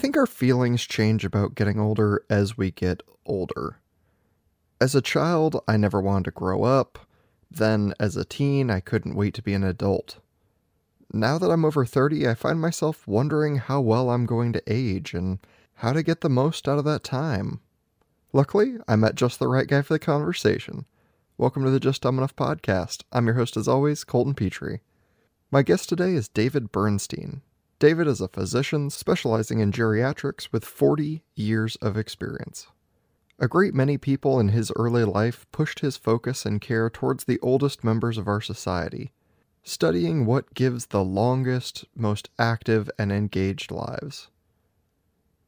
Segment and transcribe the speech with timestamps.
[0.00, 3.80] think our feelings change about getting older as we get older.
[4.80, 7.00] As a child, I never wanted to grow up.
[7.50, 10.16] Then, as a teen, I couldn't wait to be an adult.
[11.12, 15.12] Now that I'm over 30, I find myself wondering how well I'm going to age
[15.12, 15.38] and
[15.74, 17.60] how to get the most out of that time.
[18.32, 20.86] Luckily, I met just the right guy for the conversation.
[21.36, 23.02] Welcome to the Just Dumb Enough podcast.
[23.12, 24.80] I'm your host, as always, Colton Petrie.
[25.50, 27.42] My guest today is David Bernstein.
[27.80, 32.66] David is a physician specializing in geriatrics with 40 years of experience.
[33.38, 37.40] A great many people in his early life pushed his focus and care towards the
[37.40, 39.12] oldest members of our society,
[39.62, 44.28] studying what gives the longest, most active, and engaged lives.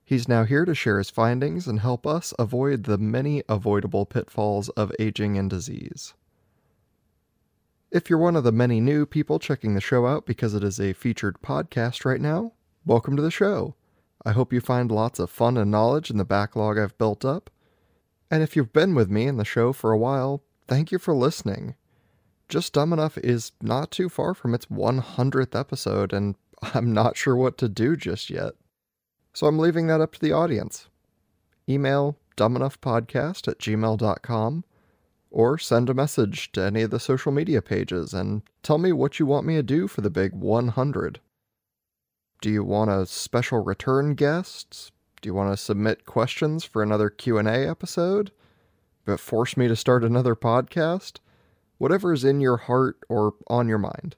[0.02, 4.70] He's now here to share his findings and help us avoid the many avoidable pitfalls
[4.70, 6.14] of aging and disease.
[7.92, 10.80] If you're one of the many new people checking the show out because it is
[10.80, 12.52] a featured podcast right now,
[12.86, 13.74] welcome to the show.
[14.24, 17.50] I hope you find lots of fun and knowledge in the backlog I've built up.
[18.30, 21.12] And if you've been with me in the show for a while, thank you for
[21.12, 21.74] listening.
[22.48, 26.36] Just Dumb Enough is not too far from its 100th episode, and
[26.74, 28.54] I'm not sure what to do just yet.
[29.34, 30.88] So I'm leaving that up to the audience.
[31.68, 34.64] Email dumbenoughpodcast at gmail.com
[35.32, 39.18] or send a message to any of the social media pages and tell me what
[39.18, 41.20] you want me to do for the big 100.
[42.40, 44.92] Do you want a special return guest?
[45.20, 48.32] Do you want to submit questions for another Q&A episode?
[49.04, 51.18] But force me to start another podcast?
[51.78, 54.16] Whatever is in your heart or on your mind.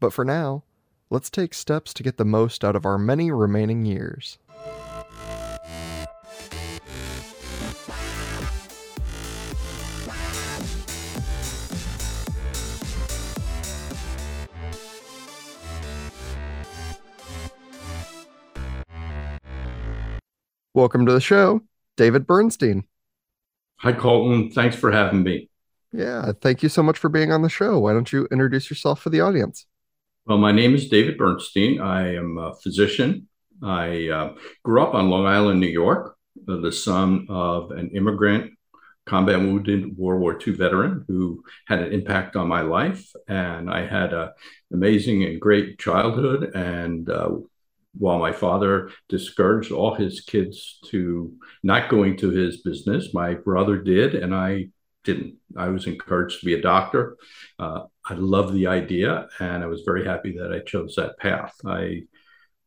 [0.00, 0.64] But for now,
[1.10, 4.38] let's take steps to get the most out of our many remaining years.
[20.78, 21.62] Welcome to the show,
[21.96, 22.84] David Bernstein.
[23.78, 24.52] Hi, Colton.
[24.52, 25.50] Thanks for having me.
[25.92, 27.80] Yeah, thank you so much for being on the show.
[27.80, 29.66] Why don't you introduce yourself for the audience?
[30.24, 31.80] Well, my name is David Bernstein.
[31.80, 33.26] I am a physician.
[33.60, 36.16] I uh, grew up on Long Island, New York,
[36.48, 38.52] uh, the son of an immigrant,
[39.04, 43.10] combat wounded World War II veteran who had an impact on my life.
[43.26, 44.30] And I had an
[44.72, 47.30] amazing and great childhood and uh,
[47.98, 51.32] while my father discouraged all his kids to
[51.62, 54.68] not going to his business, my brother did, and I
[55.04, 55.36] didn't.
[55.56, 57.16] I was encouraged to be a doctor.
[57.58, 61.54] Uh, I loved the idea, and I was very happy that I chose that path.
[61.66, 62.02] I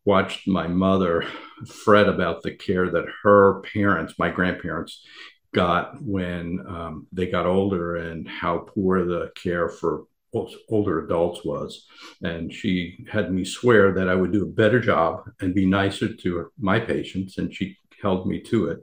[0.06, 1.26] watched my mother
[1.68, 5.06] fret about the care that her parents, my grandparents,
[5.54, 11.86] got when um, they got older and how poor the care for older adults was.
[12.22, 16.14] And she had me swear that I would do a better job and be nicer
[16.14, 18.80] to my patients, and she held me to it.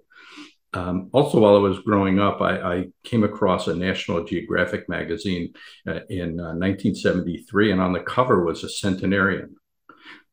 [0.75, 5.55] Um, also, while I was growing up, I, I, came across a National Geographic magazine
[5.87, 9.57] uh, in uh, 1973, and on the cover was a centenarian.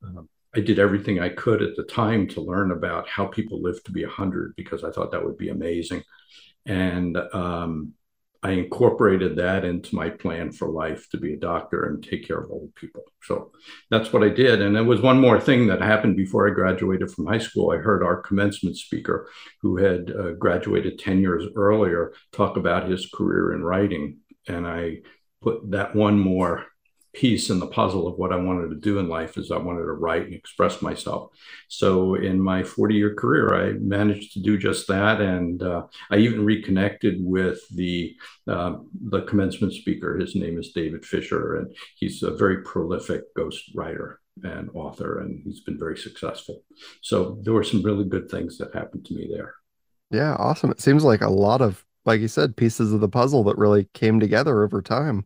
[0.05, 3.81] Uh, I did everything I could at the time to learn about how people live
[3.85, 6.03] to be 100 because I thought that would be amazing.
[6.65, 7.93] And um,
[8.45, 12.37] I incorporated that into my plan for life to be a doctor and take care
[12.37, 13.01] of old people.
[13.23, 13.51] So
[13.89, 14.61] that's what I did.
[14.61, 17.71] And there was one more thing that happened before I graduated from high school.
[17.71, 19.27] I heard our commencement speaker,
[19.63, 24.19] who had uh, graduated 10 years earlier, talk about his career in writing.
[24.47, 24.97] And I
[25.41, 26.67] put that one more
[27.15, 29.83] piece in the puzzle of what I wanted to do in life is I wanted
[29.83, 31.31] to write and express myself.
[31.69, 35.21] So in my 40 year career, I managed to do just that.
[35.21, 38.15] And uh, I even reconnected with the,
[38.47, 38.75] uh,
[39.09, 40.17] the commencement speaker.
[40.17, 45.41] His name is David Fisher, and he's a very prolific ghost writer and author, and
[45.43, 46.63] he's been very successful.
[47.01, 49.55] So there were some really good things that happened to me there.
[50.11, 50.71] Yeah, awesome.
[50.71, 53.87] It seems like a lot of, like you said, pieces of the puzzle that really
[53.93, 55.25] came together over time.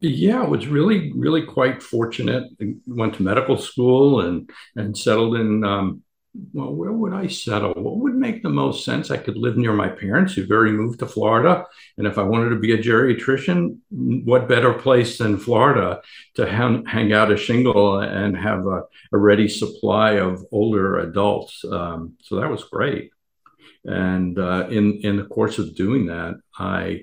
[0.00, 2.44] Yeah, I was really, really quite fortunate.
[2.60, 5.62] I went to medical school and and settled in.
[5.64, 6.02] Um,
[6.52, 7.72] well, where would I settle?
[7.74, 9.10] What would make the most sense?
[9.10, 11.66] I could live near my parents who've already moved to Florida,
[11.98, 16.00] and if I wanted to be a geriatrician, what better place than Florida
[16.36, 18.82] to hang, hang out a shingle and have a,
[19.12, 21.64] a ready supply of older adults?
[21.64, 23.10] Um, so that was great.
[23.84, 27.02] And uh, in in the course of doing that, I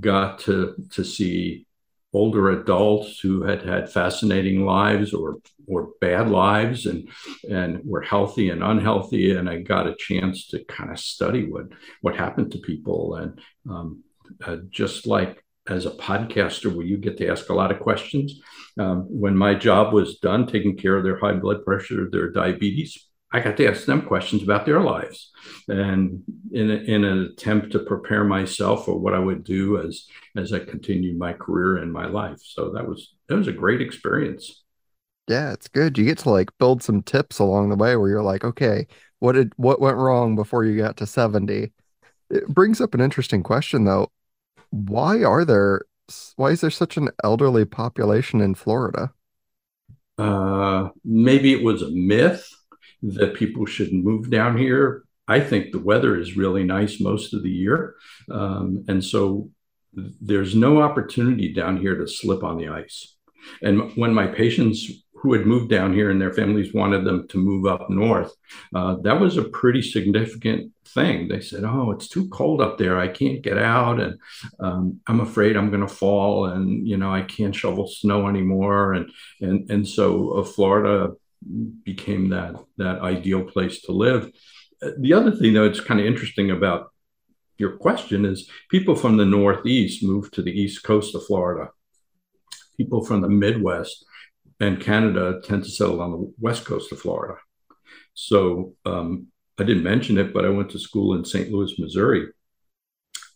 [0.00, 1.65] got to to see
[2.12, 5.36] older adults who had had fascinating lives or
[5.66, 7.08] or bad lives and
[7.50, 11.66] and were healthy and unhealthy and I got a chance to kind of study what
[12.00, 13.16] what happened to people.
[13.16, 14.04] And um,
[14.44, 18.40] uh, just like as a podcaster where you get to ask a lot of questions
[18.78, 23.06] um, when my job was done taking care of their high blood pressure their diabetes
[23.32, 25.32] I got to ask them questions about their lives,
[25.68, 30.06] and in, a, in an attempt to prepare myself for what I would do as
[30.36, 32.38] as I continued my career and my life.
[32.42, 34.62] So that was that was a great experience.
[35.28, 35.98] Yeah, it's good.
[35.98, 38.86] You get to like build some tips along the way where you're like, okay,
[39.18, 41.72] what did what went wrong before you got to 70?
[42.30, 44.10] It brings up an interesting question though.
[44.70, 45.82] Why are there
[46.36, 49.12] why is there such an elderly population in Florida?
[50.16, 52.48] Uh, maybe it was a myth
[53.14, 55.04] that people should move down here.
[55.28, 57.96] I think the weather is really nice most of the year.
[58.30, 59.50] Um, and so
[59.92, 63.16] there's no opportunity down here to slip on the ice.
[63.62, 67.38] And when my patients who had moved down here and their families wanted them to
[67.38, 68.32] move up north,
[68.74, 71.28] uh, that was a pretty significant thing.
[71.28, 72.98] They said, "Oh, it's too cold up there.
[72.98, 74.18] I can't get out, and
[74.60, 78.92] um, I'm afraid I'm going to fall, and you know I can't shovel snow anymore."
[78.92, 79.10] And
[79.40, 81.14] and and so uh, Florida
[81.84, 84.30] became that that ideal place to live.
[84.98, 86.90] The other thing, though, it's kind of interesting about
[87.58, 91.70] your question is people from the Northeast moved to the East Coast of Florida.
[92.76, 94.04] People from the Midwest
[94.60, 97.38] and Canada tend to settle on the West Coast of Florida.
[98.12, 99.28] So um,
[99.58, 101.50] I didn't mention it, but I went to school in St.
[101.50, 102.26] Louis, Missouri.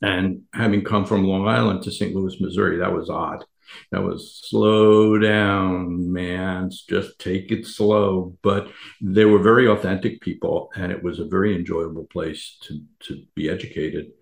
[0.03, 2.15] And having come from Long Island to St.
[2.15, 3.45] Louis, Missouri, that was odd
[3.91, 6.71] that was slow down, man.
[6.89, 8.37] Just take it slow.
[8.43, 8.69] But
[9.01, 13.49] they were very authentic people, and it was a very enjoyable place to to be
[13.49, 14.13] educated.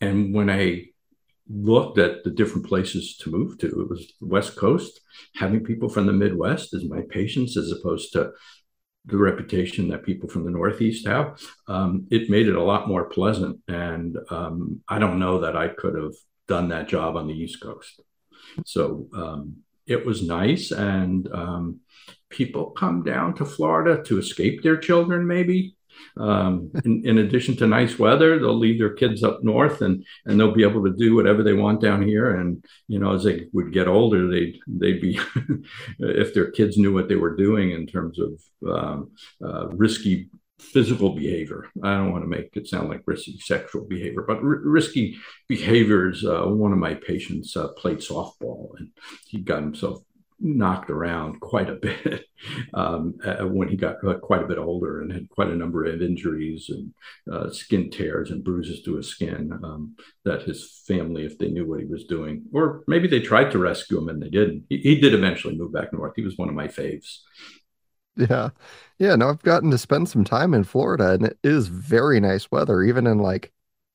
[0.00, 0.86] And when I
[1.52, 5.00] looked at the different places to move to, it was the West Coast.
[5.34, 8.32] Having people from the Midwest as my patients, as opposed to
[9.06, 13.08] the reputation that people from the Northeast have, um, it made it a lot more
[13.08, 13.58] pleasant.
[13.66, 16.14] And um, I don't know that I could have
[16.46, 18.00] done that job on the East Coast.
[18.64, 19.56] So um,
[19.86, 20.70] it was nice.
[20.70, 21.80] And um,
[22.28, 25.76] people come down to Florida to escape their children, maybe.
[26.16, 30.38] Um, in, in, addition to nice weather, they'll leave their kids up north and and
[30.38, 32.36] they'll be able to do whatever they want down here.
[32.36, 35.20] And you know, as they would get older, they'd they'd be
[35.98, 39.10] if their kids knew what they were doing in terms of um,
[39.44, 41.66] uh, risky physical behavior.
[41.82, 45.16] I don't want to make it sound like risky sexual behavior, but r- risky
[45.48, 46.24] behaviors.
[46.24, 48.90] Uh, one of my patients uh, played softball and
[49.26, 50.02] he got himself
[50.40, 52.24] knocked around quite a bit
[52.74, 55.84] um, uh, when he got uh, quite a bit older and had quite a number
[55.84, 56.94] of injuries and
[57.30, 61.66] uh, skin tears and bruises to his skin um, that his family, if they knew
[61.66, 64.64] what he was doing, or maybe they tried to rescue him and they didn't.
[64.68, 66.14] He, he did eventually move back north.
[66.16, 67.18] He was one of my faves.
[68.16, 68.50] Yeah.
[68.98, 69.16] Yeah.
[69.16, 72.82] No, I've gotten to spend some time in Florida and it is very nice weather,
[72.82, 73.52] even in like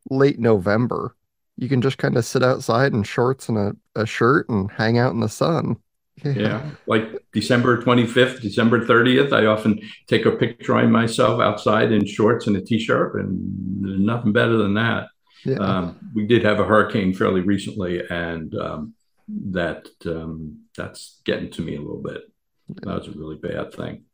[0.10, 1.16] late November.
[1.58, 4.98] You can just kind of sit outside in shorts and a, a shirt and hang
[4.98, 5.78] out in the sun.
[6.24, 6.34] Yeah.
[6.34, 6.70] yeah.
[6.88, 12.48] Like December 25th, December 30th, I often take a picture of myself outside in shorts
[12.48, 15.08] and a t shirt, and nothing better than that.
[15.44, 15.58] Yeah.
[15.58, 18.94] Um, we did have a hurricane fairly recently, and um,
[19.28, 22.22] that um, that's getting to me a little bit.
[22.70, 24.06] That was a really bad thing.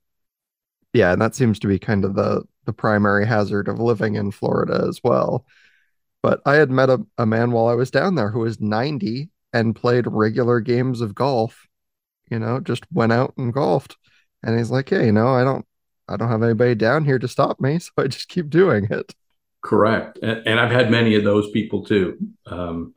[0.94, 4.31] Yeah, and that seems to be kind of the the primary hazard of living in
[4.31, 5.45] Florida as well.
[6.21, 9.30] But I had met a, a man while I was down there who was 90
[9.53, 11.68] and played regular games of golf,
[12.30, 13.98] you know, just went out and golfed.
[14.44, 15.65] And he's like, Hey, you know, I don't
[16.07, 19.16] I don't have anybody down here to stop me, so I just keep doing it.
[19.64, 20.19] Correct.
[20.21, 22.18] And, and I've had many of those people too.
[22.47, 22.94] Um,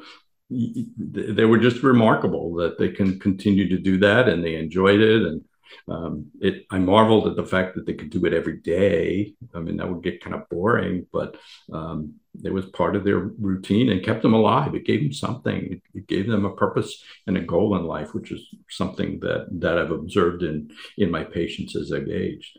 [0.51, 5.23] they were just remarkable that they can continue to do that and they enjoyed it
[5.23, 5.43] and
[5.89, 9.35] um, it I marveled at the fact that they could do it every day.
[9.55, 11.37] I mean, that would get kind of boring, but
[11.73, 14.75] um, it was part of their routine and kept them alive.
[14.75, 15.73] It gave them something.
[15.73, 19.47] It, it, gave them a purpose and a goal in life, which is something that
[19.61, 22.59] that I've observed in in my patients as they've aged.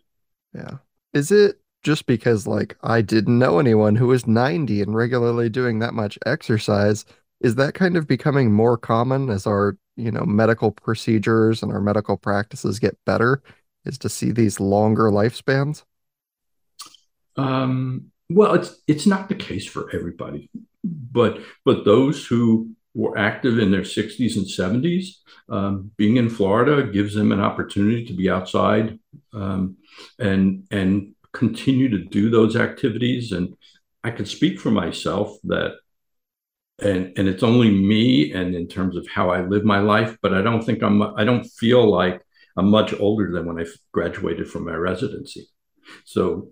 [0.54, 0.78] Yeah.
[1.14, 5.80] Is it just because like I didn't know anyone who was 90 and regularly doing
[5.80, 7.06] that much exercise?
[7.42, 11.82] Is that kind of becoming more common as our you know medical procedures and our
[11.82, 13.42] medical practices get better
[13.86, 15.84] is to see these longer lifespans?
[17.38, 20.50] Um, well it's it's not the case for everybody
[20.84, 25.18] but but those who were active in their 60s and 70s
[25.50, 28.98] um, being in florida gives them an opportunity to be outside
[29.34, 29.76] um,
[30.18, 33.32] and and continue to do those activities.
[33.32, 33.56] And
[34.04, 35.74] i can speak for myself that
[36.80, 40.34] and and it's only me and in terms of how I live my life, but
[40.34, 42.22] I don't think I'm I don't feel like
[42.58, 45.48] I'm much older than when I graduated from my residency.
[46.04, 46.50] So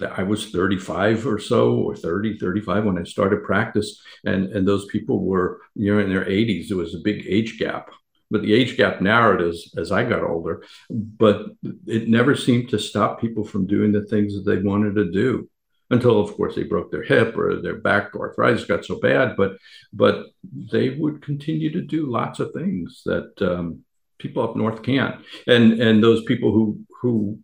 [0.00, 4.86] I was 35 or so, or 30, 35 when I started practice, and and those
[4.86, 6.68] people were you know in their 80s.
[6.68, 7.90] There was a big age gap,
[8.30, 10.64] but the age gap narrowed as as I got older.
[10.88, 11.46] But
[11.86, 15.50] it never seemed to stop people from doing the things that they wanted to do
[15.90, 19.56] until of course they broke their hip or their back arthritis got so bad but
[19.92, 20.26] but
[20.72, 23.84] they would continue to do lots of things that um,
[24.18, 25.24] people up north can't.
[25.46, 27.38] And and those people who who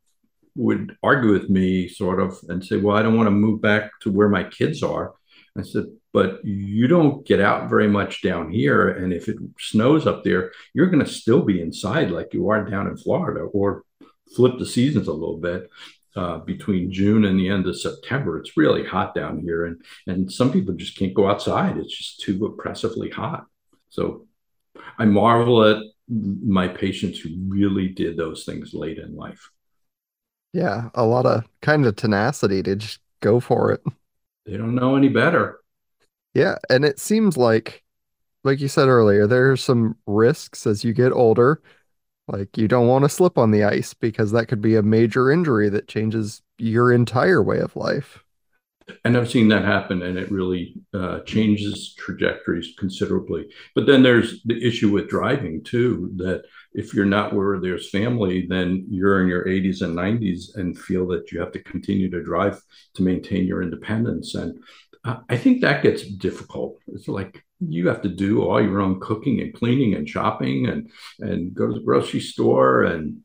[0.54, 3.90] would argue with me sort of and say well i don't want to move back
[4.02, 5.14] to where my kids are
[5.58, 10.06] i said but you don't get out very much down here and if it snows
[10.06, 13.82] up there you're going to still be inside like you are down in florida or
[14.36, 15.70] flip the seasons a little bit
[16.16, 18.38] uh, between June and the end of September.
[18.38, 21.76] It's really hot down here, and and some people just can't go outside.
[21.76, 23.46] It's just too oppressively hot.
[23.88, 24.26] So
[24.98, 29.50] I marvel at my patients who really did those things late in life.
[30.52, 33.82] Yeah, a lot of kind of tenacity to just go for it.
[34.44, 35.60] They don't know any better.
[36.34, 37.82] Yeah, and it seems like
[38.44, 41.62] like you said earlier, there are some risks as you get older
[42.28, 45.30] like you don't want to slip on the ice because that could be a major
[45.30, 48.24] injury that changes your entire way of life.
[49.04, 53.46] And I've seen that happen, and it really uh, changes trajectories considerably.
[53.74, 56.10] But then there's the issue with driving too.
[56.16, 60.78] That if you're not where there's family, then you're in your 80s and 90s and
[60.78, 62.60] feel that you have to continue to drive
[62.94, 64.34] to maintain your independence.
[64.34, 64.58] And
[65.04, 66.78] uh, I think that gets difficult.
[66.88, 70.90] It's like you have to do all your own cooking and cleaning and shopping and
[71.20, 73.20] and go to the grocery store and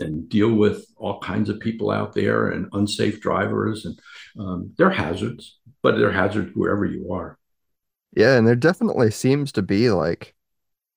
[0.00, 3.98] and deal with all kinds of people out there and unsafe drivers and
[4.38, 7.38] um, they're hazards but they're hazards wherever you are.
[8.16, 10.34] Yeah and there definitely seems to be like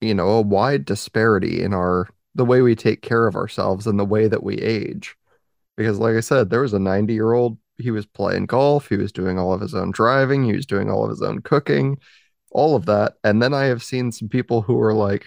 [0.00, 3.98] you know a wide disparity in our the way we take care of ourselves and
[3.98, 5.16] the way that we age.
[5.76, 8.96] Because like i said there was a 90 year old he was playing golf he
[8.96, 11.96] was doing all of his own driving he was doing all of his own cooking
[12.50, 13.14] all of that.
[13.24, 15.26] And then I have seen some people who are like,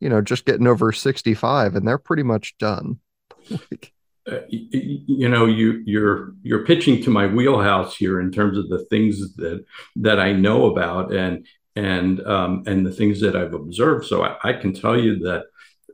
[0.00, 2.98] you know, just getting over 65 and they're pretty much done.
[3.50, 3.92] like,
[4.30, 8.82] uh, you know you you're you're pitching to my wheelhouse here in terms of the
[8.86, 9.62] things that
[9.96, 11.46] that I know about and
[11.76, 14.06] and um, and the things that I've observed.
[14.06, 15.44] So I, I can tell you that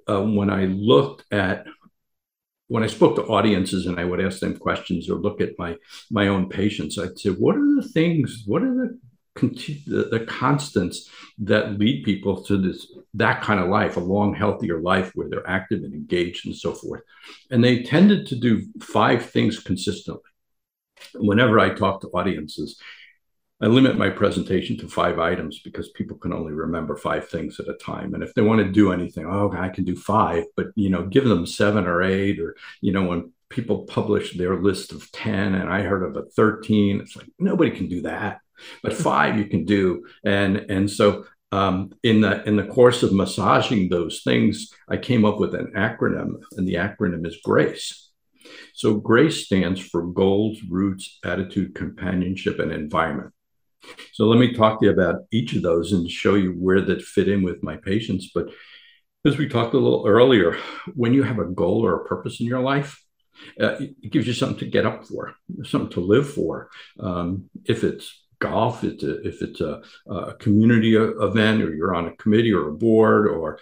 [0.09, 1.67] uh, when I looked at
[2.69, 5.77] when I spoke to audiences and I would ask them questions or look at my
[6.11, 8.45] my own patients, I'd say, what are the things?
[8.47, 8.99] What are the
[9.35, 11.09] the, the constants
[11.39, 15.49] that lead people to this that kind of life, a long, healthier life where they're
[15.49, 17.03] active and engaged and so forth.
[17.51, 20.23] And they tended to do five things consistently.
[21.15, 22.81] Whenever I talk to audiences,
[23.63, 27.69] I limit my presentation to five items because people can only remember five things at
[27.69, 28.15] a time.
[28.15, 31.05] And if they want to do anything, oh, I can do five, but you know,
[31.07, 35.55] give them seven or eight, or you know, when people publish their list of 10
[35.55, 38.40] and I heard of a 13, it's like nobody can do that
[38.83, 40.07] but five you can do.
[40.25, 45.25] And and so um, in the in the course of massaging those things i came
[45.25, 48.11] up with an acronym and the acronym is grace.
[48.75, 53.33] So grace stands for goals roots attitude companionship and environment.
[54.13, 57.03] So let me talk to you about each of those and show you where that
[57.03, 58.31] fit in with my patients.
[58.35, 58.49] But
[59.27, 60.57] as we talked a little earlier
[60.95, 62.99] when you have a goal or a purpose in your life
[63.61, 66.71] uh, it gives you something to get up for, something to live for.
[66.99, 72.09] Um, if it's golf, it's a, if it's a, a, community event or you're on
[72.09, 73.59] a committee or a board or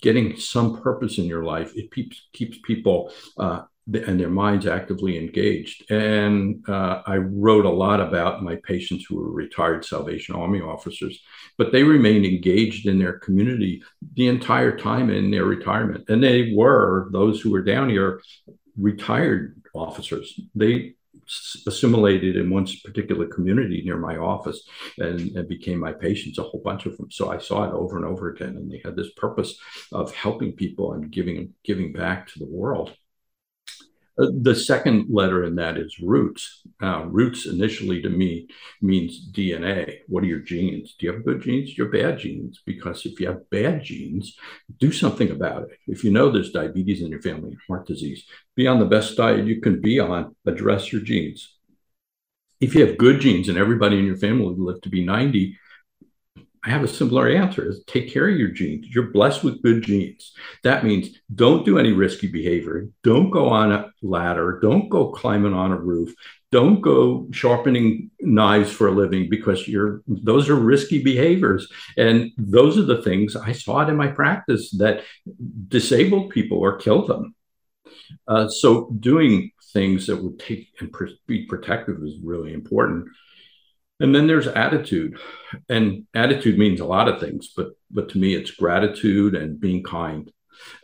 [0.00, 5.18] getting some purpose in your life, it keeps, keeps people uh, and their minds actively
[5.18, 5.90] engaged.
[5.90, 11.20] And uh, I wrote a lot about my patients who were retired Salvation Army officers,
[11.58, 13.82] but they remained engaged in their community
[14.14, 16.08] the entire time in their retirement.
[16.08, 18.22] And they were, those who were down here,
[18.76, 20.38] retired officers.
[20.54, 20.94] They
[21.66, 24.68] assimilated in one particular community near my office
[24.98, 27.10] and, and, became my patients, a whole bunch of them.
[27.10, 28.56] So I saw it over and over again.
[28.56, 29.58] And they had this purpose
[29.92, 32.96] of helping people and giving, giving back to the world.
[34.18, 36.62] Uh, the second letter in that is roots.
[36.82, 38.48] Uh, roots initially to me
[38.82, 39.98] means DNA.
[40.08, 40.94] What are your genes?
[40.98, 41.76] Do you have good genes?
[41.76, 42.60] Your bad genes?
[42.64, 44.36] Because if you have bad genes,
[44.78, 45.78] do something about it.
[45.86, 48.24] If you know there's diabetes in your family, heart disease,
[48.56, 51.56] be on the best diet you can be on, address your genes.
[52.60, 55.56] If you have good genes and everybody in your family will live to be 90,
[56.62, 58.86] I have a similar answer is take care of your genes.
[58.88, 60.32] You're blessed with good genes.
[60.62, 62.88] That means don't do any risky behavior.
[63.02, 64.58] Don't go on a ladder.
[64.60, 66.14] Don't go climbing on a roof.
[66.52, 71.66] Don't go sharpening knives for a living because you're those are risky behaviors.
[71.96, 75.04] And those are the things I saw it in my practice that
[75.68, 77.34] disabled people or kill them.
[78.28, 80.92] Uh, so doing things that would take and
[81.26, 83.06] be protective is really important.
[84.00, 85.18] And then there's attitude.
[85.68, 89.82] And attitude means a lot of things, but but to me it's gratitude and being
[89.82, 90.30] kind.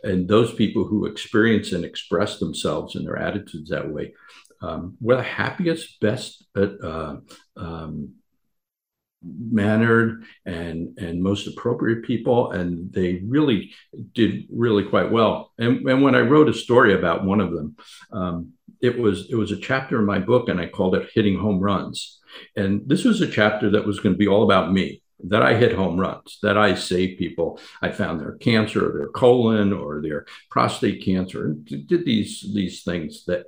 [0.03, 4.13] And those people who experience and express themselves and their attitudes that way
[4.61, 7.17] um, were the happiest, best uh,
[7.55, 8.13] um,
[9.23, 13.71] mannered and and most appropriate people and they really
[14.13, 17.75] did really quite well and, and when i wrote a story about one of them
[18.11, 21.37] um, it was it was a chapter in my book and i called it hitting
[21.37, 22.19] home runs
[22.55, 25.55] and this was a chapter that was going to be all about me that I
[25.55, 27.59] hit home runs, that I saved people.
[27.81, 32.83] I found their cancer or their colon or their prostate cancer and did these these
[32.83, 33.45] things that,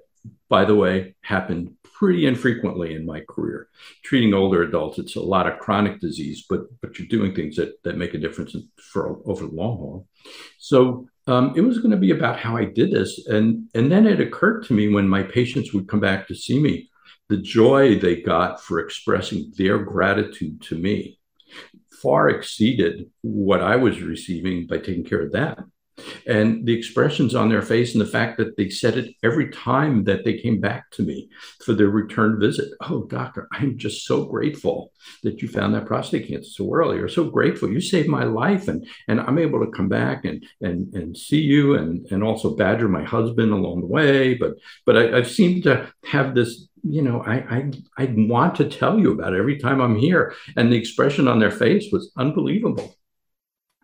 [0.50, 3.68] by the way, happened pretty infrequently in my career.
[4.04, 7.82] Treating older adults, it's a lot of chronic disease, but but you're doing things that
[7.84, 8.56] that make a difference
[8.92, 10.08] for over the long haul.
[10.58, 14.08] So um, it was going to be about how I did this, and and then
[14.08, 16.90] it occurred to me when my patients would come back to see me,
[17.30, 21.20] the joy they got for expressing their gratitude to me
[22.02, 25.72] far exceeded what I was receiving by taking care of them
[26.26, 30.04] and the expressions on their face and the fact that they said it every time
[30.06, 31.30] that they came back to me
[31.64, 32.72] for their return visit.
[32.82, 34.92] Oh, doctor, I'm just so grateful
[35.24, 38.68] that you found that prostate cancer so early, or so grateful you saved my life,
[38.68, 42.56] and and I'm able to come back and and and see you, and and also
[42.56, 44.36] badger my husband along the way.
[44.36, 48.70] But but I, I've seemed to have this you know, I, I I want to
[48.70, 52.12] tell you about it every time I'm here, and the expression on their face was
[52.18, 52.96] unbelievable.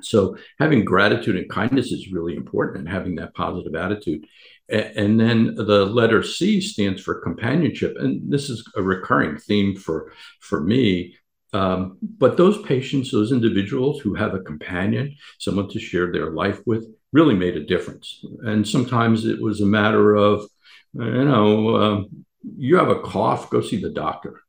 [0.01, 4.25] So having gratitude and kindness is really important and having that positive attitude.
[4.67, 7.95] And then the letter C stands for companionship.
[7.99, 10.11] And this is a recurring theme for,
[10.41, 11.15] for me.
[11.53, 16.59] Um, but those patients, those individuals who have a companion, someone to share their life
[16.65, 18.25] with, really made a difference.
[18.43, 20.45] And sometimes it was a matter of,
[20.93, 22.25] you know, um,
[22.57, 24.41] you have a cough, go see the doctor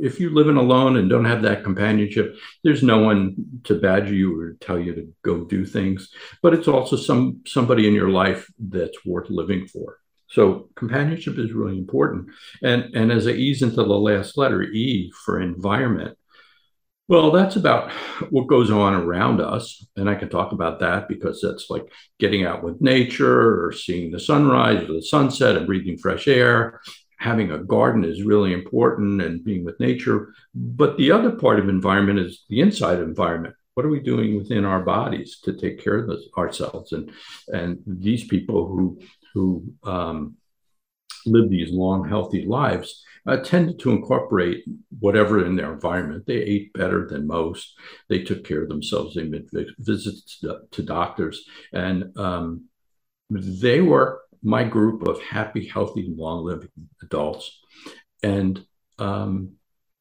[0.00, 4.38] if you're living alone and don't have that companionship, there's no one to badger you
[4.38, 6.10] or tell you to go do things.
[6.42, 9.98] But it's also some somebody in your life that's worth living for.
[10.28, 12.28] So companionship is really important.
[12.62, 16.16] And and as I ease into the last letter, E for environment.
[17.08, 17.92] Well, that's about
[18.30, 19.86] what goes on around us.
[19.94, 21.84] And I can talk about that because that's like
[22.18, 26.80] getting out with nature or seeing the sunrise or the sunset and breathing fresh air
[27.18, 30.34] having a garden is really important and being with nature.
[30.54, 33.54] But the other part of environment is the inside environment.
[33.74, 36.92] What are we doing within our bodies to take care of this, ourselves?
[36.92, 37.10] And
[37.48, 39.00] and these people who
[39.34, 40.36] who um,
[41.26, 44.64] live these long, healthy lives uh, tended to incorporate
[45.00, 46.24] whatever in their environment.
[46.26, 47.74] They ate better than most.
[48.08, 49.14] They took care of themselves.
[49.14, 49.48] They made
[49.78, 52.66] visits to, to doctors, and um,
[53.28, 56.68] they were my group of happy, healthy, long living
[57.02, 57.58] adults.
[58.22, 58.64] And
[58.98, 59.52] um,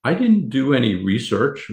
[0.04, 1.72] I didn't do any research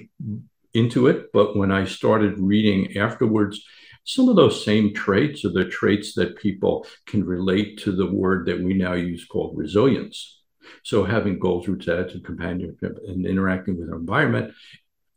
[0.75, 3.63] into it, but when I started reading afterwards,
[4.05, 8.47] some of those same traits are the traits that people can relate to the word
[8.47, 10.41] that we now use called resilience.
[10.83, 14.55] So, having goals, roots, attitude, companionship, and interacting with our environment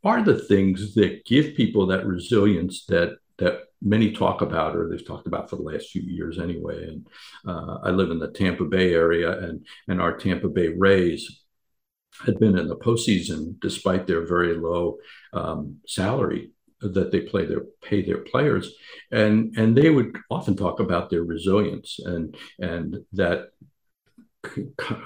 [0.04, 5.06] are the things that give people that resilience that that many talk about, or they've
[5.06, 6.88] talked about for the last few years anyway.
[6.88, 7.06] And
[7.46, 11.42] uh, I live in the Tampa Bay area, and and our Tampa Bay Rays
[12.24, 14.96] had been in the postseason despite their very low
[15.32, 18.74] um, salary that they play their pay their players
[19.10, 23.48] and and they would often talk about their resilience and and that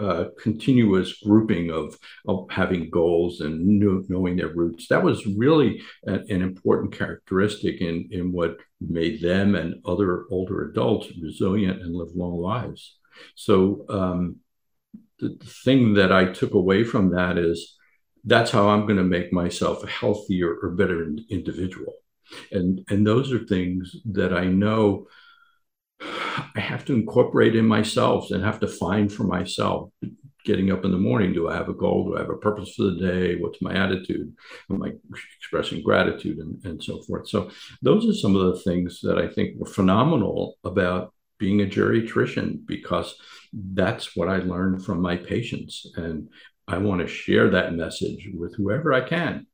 [0.00, 4.88] uh, continuous grouping of, of having goals and knew, knowing their roots.
[4.88, 10.70] That was really a, an important characteristic in, in what made them and other older
[10.70, 12.98] adults resilient and live long lives.
[13.34, 14.36] So, um,
[15.18, 17.76] the thing that I took away from that is
[18.24, 21.94] that's how I'm going to make myself a healthier or better individual.
[22.52, 25.08] And, and those are things that I know
[26.00, 29.90] I have to incorporate in myself and have to find for myself.
[30.42, 32.04] Getting up in the morning, do I have a goal?
[32.06, 33.36] Do I have a purpose for the day?
[33.36, 34.34] What's my attitude?
[34.70, 34.92] Am I
[35.36, 37.28] expressing gratitude and, and so forth?
[37.28, 37.50] So,
[37.82, 42.64] those are some of the things that I think were phenomenal about being a geriatrician
[42.66, 43.16] because
[43.52, 45.86] that's what I learned from my patients.
[45.96, 46.28] And
[46.66, 49.46] I want to share that message with whoever I can,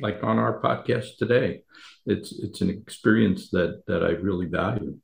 [0.00, 1.62] like on our podcast today.
[2.06, 4.98] It's it's an experience that that I really value.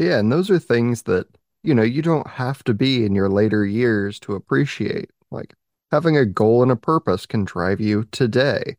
[0.00, 1.26] Yeah, and those are things that,
[1.62, 5.10] you know, you don't have to be in your later years to appreciate.
[5.30, 5.54] Like
[5.90, 8.76] having a goal and a purpose can drive you today.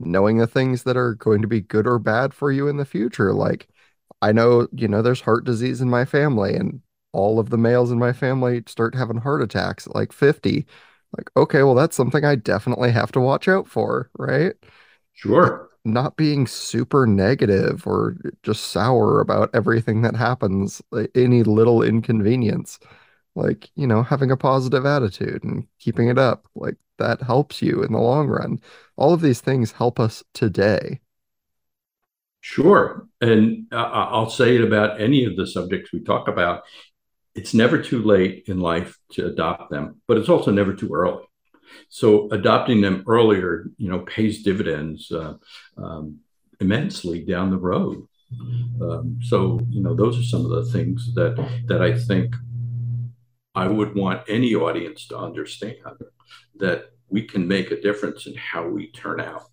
[0.00, 2.84] Knowing the things that are going to be good or bad for you in the
[2.86, 3.32] future.
[3.34, 3.68] Like
[4.22, 6.80] I know, you know, there's heart disease in my family and
[7.12, 10.66] all of the males in my family start having heart attacks at like 50.
[11.18, 14.54] Like, okay, well, that's something I definitely have to watch out for, right?
[15.12, 15.71] Sure.
[15.84, 22.78] Not being super negative or just sour about everything that happens, like any little inconvenience.
[23.34, 27.82] Like, you know, having a positive attitude and keeping it up, like that helps you
[27.82, 28.60] in the long run.
[28.96, 31.00] All of these things help us today.
[32.42, 33.06] Sure.
[33.20, 36.62] And uh, I'll say it about any of the subjects we talk about.
[37.34, 41.24] It's never too late in life to adopt them, but it's also never too early.
[41.88, 45.34] So adopting them earlier, you know, pays dividends uh,
[45.76, 46.18] um,
[46.60, 48.06] immensely down the road.
[48.80, 52.34] Um, so, you know, those are some of the things that that I think
[53.54, 55.76] I would want any audience to understand
[56.56, 59.44] that we can make a difference in how we turn out.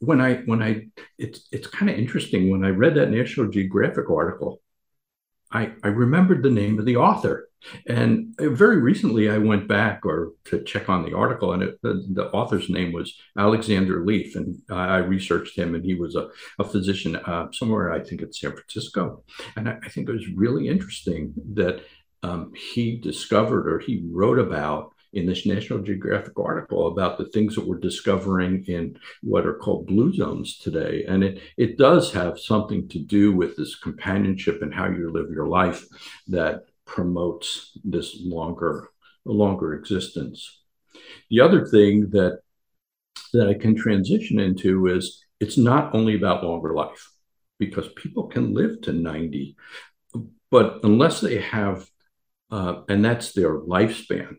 [0.00, 4.10] When I when I it's it's kind of interesting when I read that National Geographic
[4.10, 4.60] article,
[5.50, 7.47] I I remembered the name of the author.
[7.86, 12.04] And very recently, I went back or to check on the article, and it, the,
[12.12, 16.64] the, author's name was Alexander Leaf, and I researched him, and he was a, a
[16.64, 19.22] physician uh, somewhere, I think, in San Francisco.
[19.56, 21.82] And I, I think it was really interesting that
[22.22, 27.54] um, he discovered or he wrote about in this National Geographic article about the things
[27.54, 31.04] that we're discovering in what are called blue zones today.
[31.08, 35.30] And it, it does have something to do with this companionship and how you live
[35.30, 35.84] your life
[36.28, 38.88] that promotes this longer,
[39.24, 40.62] longer existence.
[41.30, 42.40] The other thing that
[43.34, 47.10] that I can transition into is it's not only about longer life
[47.58, 49.54] because people can live to 90,
[50.50, 51.86] but unless they have
[52.50, 54.36] uh, and that's their lifespan.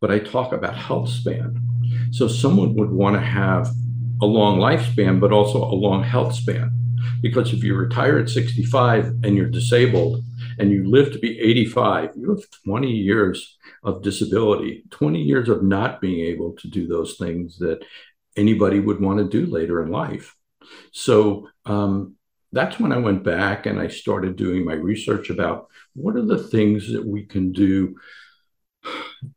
[0.00, 1.58] But I talk about health span.
[2.10, 3.70] So someone would want to have
[4.20, 6.70] a long lifespan, but also a long health span.
[7.22, 10.22] Because if you retire at 65 and you're disabled
[10.58, 15.62] and you live to be 85, you have 20 years of disability, 20 years of
[15.62, 17.84] not being able to do those things that
[18.36, 20.34] anybody would want to do later in life.
[20.92, 22.16] So um,
[22.52, 26.42] that's when I went back and I started doing my research about what are the
[26.42, 27.96] things that we can do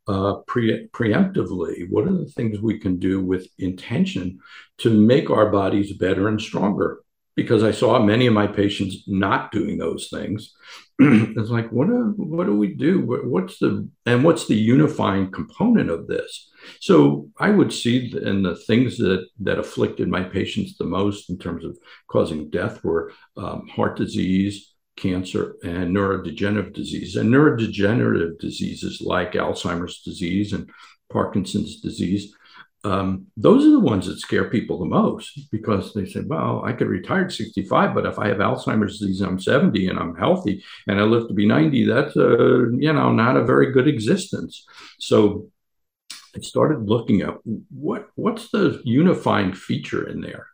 [0.08, 1.89] uh, pre- preemptively?
[1.89, 4.39] What are the things we can do with intention
[4.79, 6.99] to make our bodies better and stronger?
[7.36, 10.53] Because I saw many of my patients not doing those things.
[10.99, 13.01] It's like, what do, what do we do?
[13.05, 16.51] What's the and what's the unifying component of this?
[16.81, 21.38] So I would see in the things that that afflicted my patients the most in
[21.38, 21.77] terms of
[22.09, 27.15] causing death were um, heart disease, cancer and neurodegenerative disease.
[27.15, 30.69] And neurodegenerative diseases like Alzheimer's disease and
[31.12, 32.35] Parkinson's disease,
[32.83, 36.71] um, those are the ones that scare people the most because they say, well, I
[36.71, 40.63] could retire at 65, but if I have Alzheimer's disease, I'm 70 and I'm healthy
[40.87, 44.65] and I live to be 90, that's, a, you know, not a very good existence.
[44.99, 45.49] So
[46.35, 47.35] I started looking at
[47.69, 50.47] what what's the unifying feature in there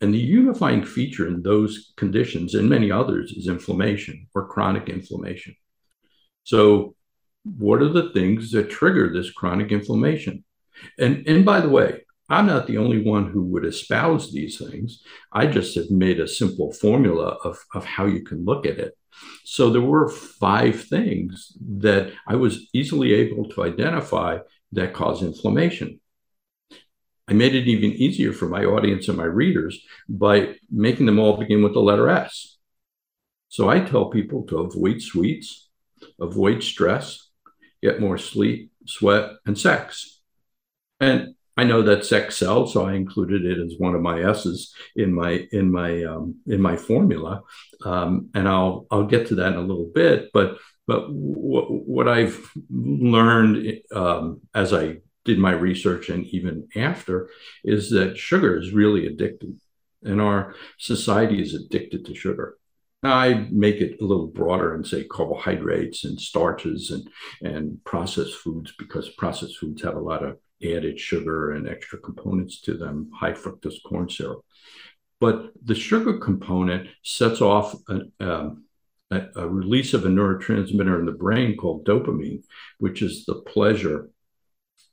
[0.00, 5.56] and the unifying feature in those conditions and many others is inflammation or chronic inflammation.
[6.44, 6.94] So,
[7.44, 10.44] what are the things that trigger this chronic inflammation?
[10.98, 15.02] And, and by the way, I'm not the only one who would espouse these things.
[15.32, 18.96] I just have made a simple formula of, of how you can look at it.
[19.44, 24.38] So there were five things that I was easily able to identify
[24.72, 26.00] that cause inflammation.
[27.28, 31.36] I made it even easier for my audience and my readers by making them all
[31.36, 32.56] begin with the letter S.
[33.48, 35.68] So I tell people to avoid sweets,
[36.20, 37.30] avoid stress,
[37.82, 40.15] get more sleep, sweat, and sex.
[41.00, 45.12] And I know that's Excel, so I included it as one of my S's in
[45.14, 47.42] my in my um, in my formula,
[47.82, 50.30] um, and I'll I'll get to that in a little bit.
[50.34, 57.28] But but w- what I've learned um, as I did my research and even after
[57.64, 59.58] is that sugar is really addictive
[60.04, 62.56] and our society is addicted to sugar.
[63.02, 67.08] I make it a little broader and say carbohydrates and starches and,
[67.42, 72.60] and processed foods because processed foods have a lot of added sugar and extra components
[72.62, 74.40] to them, high fructose corn syrup.
[75.20, 78.64] But the sugar component sets off a, um,
[79.10, 82.42] a, a release of a neurotransmitter in the brain called dopamine,
[82.78, 84.10] which is the pleasure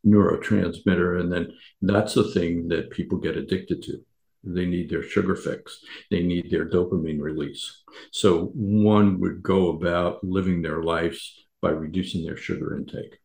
[0.05, 1.19] neurotransmitter.
[1.19, 3.99] And then that's the thing that people get addicted to.
[4.43, 5.79] They need their sugar fix,
[6.11, 7.83] they need their dopamine release.
[8.11, 13.19] So one would go about living their lives by reducing their sugar intake.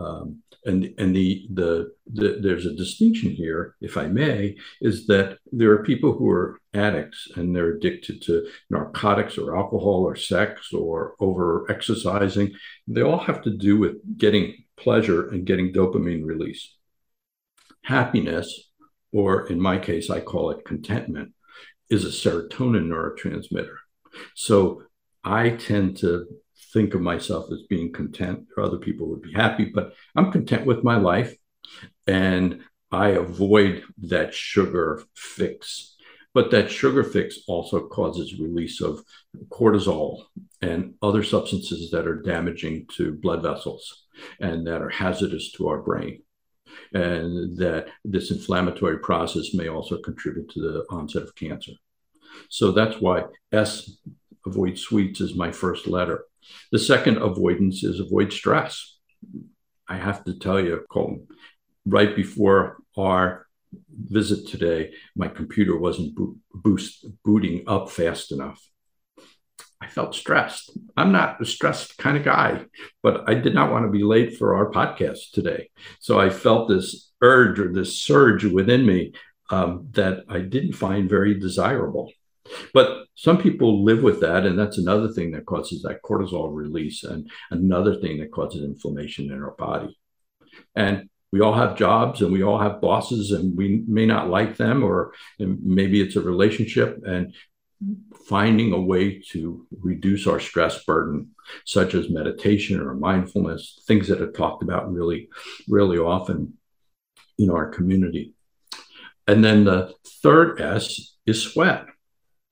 [0.00, 5.38] Um, and and the, the, the there's a distinction here, if I may, is that
[5.52, 10.72] there are people who are addicts and they're addicted to narcotics or alcohol or sex
[10.72, 12.52] or over exercising.
[12.86, 16.76] They all have to do with getting pleasure and getting dopamine release.
[17.84, 18.70] Happiness,
[19.12, 21.32] or in my case, I call it contentment,
[21.88, 23.76] is a serotonin neurotransmitter.
[24.34, 24.82] So
[25.24, 26.26] I tend to
[26.72, 30.66] think of myself as being content, or other people would be happy, but I'm content
[30.66, 31.34] with my life
[32.06, 35.96] and I avoid that sugar fix.
[36.32, 39.02] But that sugar fix also causes release of
[39.48, 40.24] cortisol
[40.62, 44.06] and other substances that are damaging to blood vessels
[44.38, 46.22] and that are hazardous to our brain.
[46.92, 51.72] And that this inflammatory process may also contribute to the onset of cancer.
[52.48, 53.98] So that's why S,
[54.46, 56.26] avoid sweets, is my first letter.
[56.72, 58.98] The second avoidance is avoid stress.
[59.88, 61.26] I have to tell you, Colton,
[61.86, 63.46] right before our
[63.90, 68.60] visit today, my computer wasn't bo- boost, booting up fast enough.
[69.80, 70.76] I felt stressed.
[70.96, 72.66] I'm not a stressed kind of guy,
[73.02, 75.70] but I did not want to be late for our podcast today.
[76.00, 79.12] So I felt this urge or this surge within me
[79.50, 82.12] um, that I didn't find very desirable.
[82.72, 87.04] But some people live with that, and that's another thing that causes that cortisol release,
[87.04, 89.98] and another thing that causes inflammation in our body.
[90.74, 94.56] And we all have jobs and we all have bosses and we may not like
[94.56, 97.34] them or maybe it's a relationship and
[98.28, 101.30] finding a way to reduce our stress burden
[101.64, 105.28] such as meditation or mindfulness things that are talked about really
[105.68, 106.54] really often
[107.38, 108.34] in our community
[109.26, 111.86] and then the third s is sweat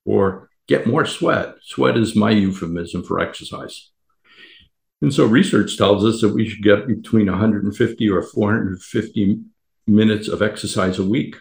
[0.09, 3.91] or get more sweat sweat is my euphemism for exercise
[5.01, 9.41] and so research tells us that we should get between 150 or 450
[9.87, 11.37] minutes of exercise a week.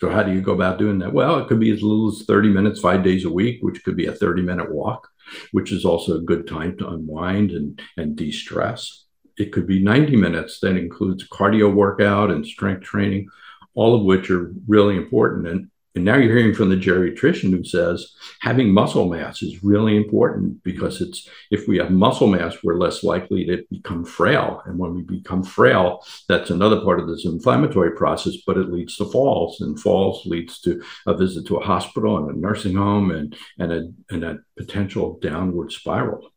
[0.00, 1.12] So how do you go about doing that?
[1.12, 3.96] Well, it could be as little as 30 minutes, five days a week, which could
[3.96, 5.08] be a 30 minute walk,
[5.52, 9.04] which is also a good time to unwind and, and de-stress.
[9.38, 13.28] It could be 90 minutes that includes cardio workout and strength training,
[13.74, 15.46] all of which are really important.
[15.46, 19.96] And and now you're hearing from the geriatrician who says having muscle mass is really
[19.96, 24.62] important because it's if we have muscle mass, we're less likely to become frail.
[24.66, 28.98] And when we become frail, that's another part of this inflammatory process, but it leads
[28.98, 33.10] to falls, and falls leads to a visit to a hospital and a nursing home
[33.10, 36.30] and, and, a, and a potential downward spiral.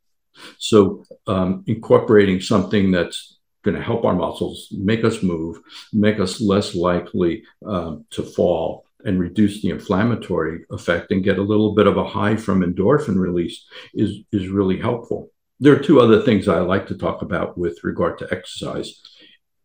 [0.58, 5.60] So um, incorporating something that's going to help our muscles, make us move,
[5.92, 11.44] make us less likely um, to fall and reduce the inflammatory effect and get a
[11.44, 15.32] little bit of a high from endorphin release is, is really helpful.
[15.60, 19.02] There are two other things I like to talk about with regard to exercise.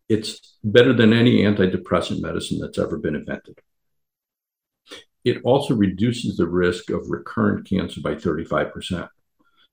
[0.09, 3.59] It's better than any antidepressant medicine that's ever been invented.
[5.25, 9.09] It also reduces the risk of recurrent cancer by 35%.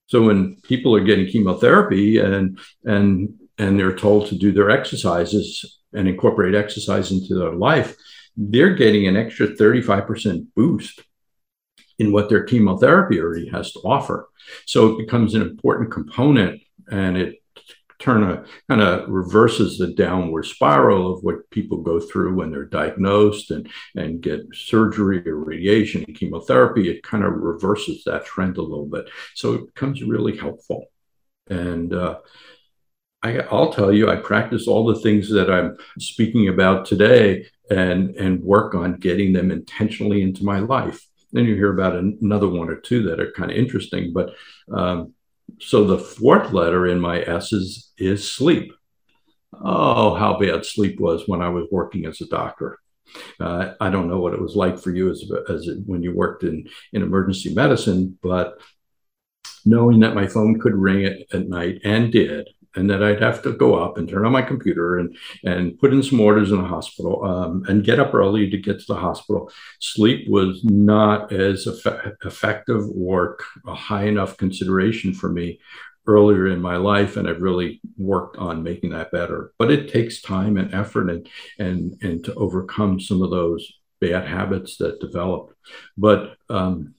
[0.07, 5.79] So when people are getting chemotherapy and and and they're told to do their exercises
[5.93, 7.95] and incorporate exercise into their life,
[8.35, 11.01] they're getting an extra 35% boost
[11.99, 14.29] in what their chemotherapy already has to offer.
[14.65, 17.41] So it becomes an important component and it
[18.01, 22.65] turn a kind of reverses the downward spiral of what people go through when they're
[22.65, 26.89] diagnosed and and get surgery or radiation and chemotherapy.
[26.89, 29.05] It kind of reverses that trend a little bit.
[29.35, 30.87] So it becomes really helpful.
[31.47, 32.19] And uh,
[33.23, 38.15] I, will tell you, I practice all the things that I'm speaking about today and
[38.17, 41.01] and work on getting them intentionally into my life.
[41.31, 44.11] Then you hear about another one or two that are kind of interesting.
[44.13, 44.35] But
[44.71, 45.13] um,
[45.59, 47.93] so the fourth letter in my S is,
[48.29, 48.73] sleep.
[49.53, 52.79] Oh, how bad sleep was when I was working as a doctor.
[53.39, 56.43] Uh, I don't know what it was like for you as, as when you worked
[56.43, 58.59] in, in emergency medicine, but
[59.65, 63.41] knowing that my phone could ring at, at night and did, and that I'd have
[63.43, 66.61] to go up and turn on my computer and and put in some orders in
[66.61, 69.51] the hospital um, and get up early to get to the hospital.
[69.79, 75.59] Sleep was not as eff- effective or a high enough consideration for me
[76.07, 79.53] earlier in my life, and I've really worked on making that better.
[79.59, 81.27] But it takes time and effort and
[81.59, 85.53] and and to overcome some of those bad habits that develop.
[85.97, 86.95] But um,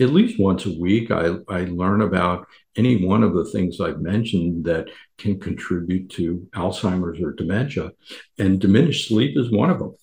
[0.00, 4.00] at least once a week, I, I learn about any one of the things I've
[4.00, 7.92] mentioned that can contribute to Alzheimer's or dementia.
[8.38, 9.94] And diminished sleep is one of them.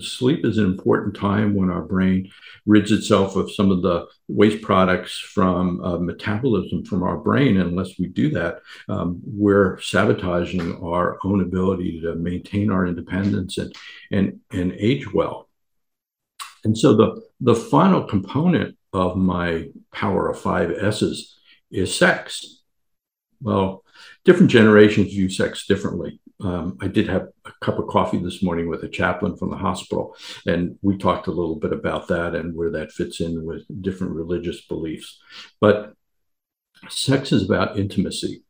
[0.00, 2.30] Sleep is an important time when our brain
[2.64, 7.58] rids itself of some of the waste products from uh, metabolism from our brain.
[7.58, 13.74] Unless we do that, um, we're sabotaging our own ability to maintain our independence and,
[14.10, 15.50] and, and age well.
[16.64, 21.38] And so the, the final component of my power of five S's
[21.74, 22.62] is sex.
[23.42, 23.84] Well,
[24.24, 26.20] different generations view sex differently.
[26.40, 29.56] Um, I did have a cup of coffee this morning with a chaplain from the
[29.56, 33.64] hospital, and we talked a little bit about that and where that fits in with
[33.82, 35.20] different religious beliefs.
[35.60, 35.94] But
[36.88, 38.42] sex is about intimacy.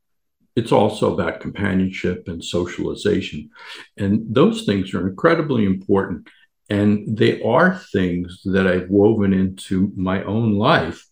[0.57, 3.51] It's also about companionship and socialization.
[3.97, 6.29] And those things are incredibly important.
[6.71, 11.05] And they are things that I've woven into my own life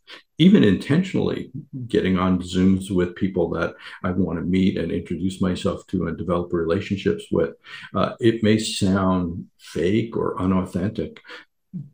[0.42, 1.52] even intentionally
[1.86, 6.18] getting on Zooms with people that I want to meet and introduce myself to and
[6.18, 7.54] develop relationships with.
[7.94, 11.20] Uh, it may sound fake or unauthentic,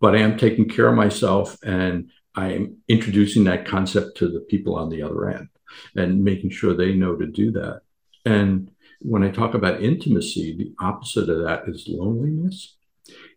[0.00, 4.40] but I am taking care of myself and I am introducing that concept to the
[4.40, 5.48] people on the other end
[5.94, 7.82] and making sure they know to do that.
[8.24, 12.76] And when I talk about intimacy, the opposite of that is loneliness.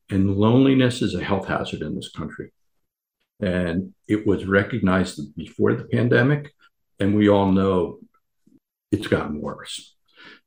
[0.09, 2.53] And loneliness is a health hazard in this country.
[3.41, 6.53] And it was recognized before the pandemic.
[6.99, 7.99] And we all know
[8.91, 9.95] it's gotten worse.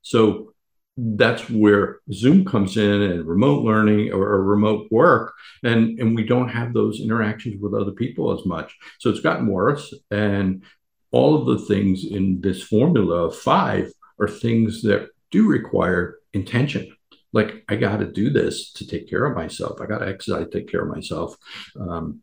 [0.01, 0.53] So
[0.97, 6.23] that's where Zoom comes in and remote learning or, or, remote work, and, and we
[6.23, 8.73] don't have those interactions with other people as much.
[8.99, 9.93] So it's gotten worse.
[10.09, 10.63] And
[11.11, 16.95] all of the things in this formula of five are things that do require intention.
[17.33, 19.81] Like, I got to do this to take care of myself.
[19.81, 21.35] I got to exercise, take care of myself.
[21.77, 22.21] Um,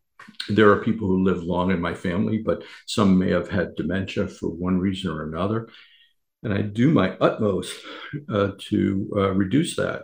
[0.48, 4.28] there are people who live long in my family, but some may have had dementia
[4.28, 5.68] for one reason or another.
[6.42, 7.72] And I do my utmost
[8.28, 10.02] uh, to uh, reduce that.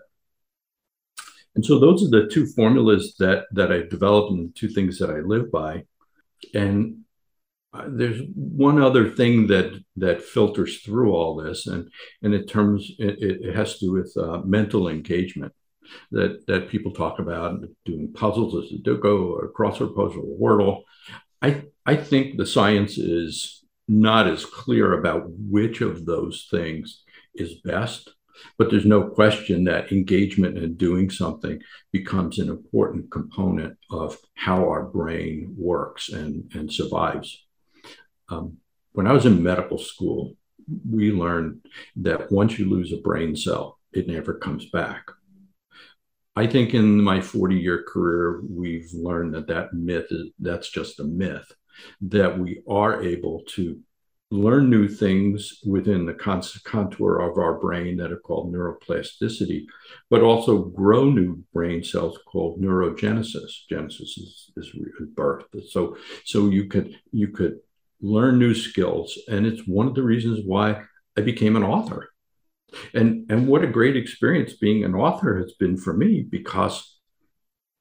[1.54, 4.98] And so those are the two formulas that that I've developed and the two things
[4.98, 5.84] that I live by.
[6.54, 7.00] And
[7.72, 11.90] uh, there's one other thing that that filters through all this, and
[12.22, 15.52] and in terms it, it has to do with uh, mental engagement
[16.10, 20.82] that that people talk about doing puzzles as Sudoku or crossword puzzle or Wordle.
[21.42, 27.02] I I think the science is not as clear about which of those things
[27.34, 28.10] is best,
[28.58, 31.60] but there's no question that engagement and doing something
[31.92, 37.46] becomes an important component of how our brain works and, and survives.
[38.28, 38.58] Um,
[38.92, 40.36] when I was in medical school,
[40.88, 41.64] we learned
[41.96, 45.06] that once you lose a brain cell, it never comes back.
[46.38, 51.00] I think in my 40 year career, we've learned that that myth is that's just
[51.00, 51.50] a myth,
[52.00, 53.80] that we are able to
[54.30, 59.64] learn new things within the contour of our brain that are called neuroplasticity,
[60.10, 63.66] but also grow new brain cells called neurogenesis.
[63.68, 64.72] Genesis is, is
[65.16, 65.46] birth.
[65.70, 67.58] So, so you could you could
[68.00, 70.82] learn new skills, and it's one of the reasons why
[71.16, 72.10] I became an author
[72.94, 76.98] and and what a great experience being an author has been for me because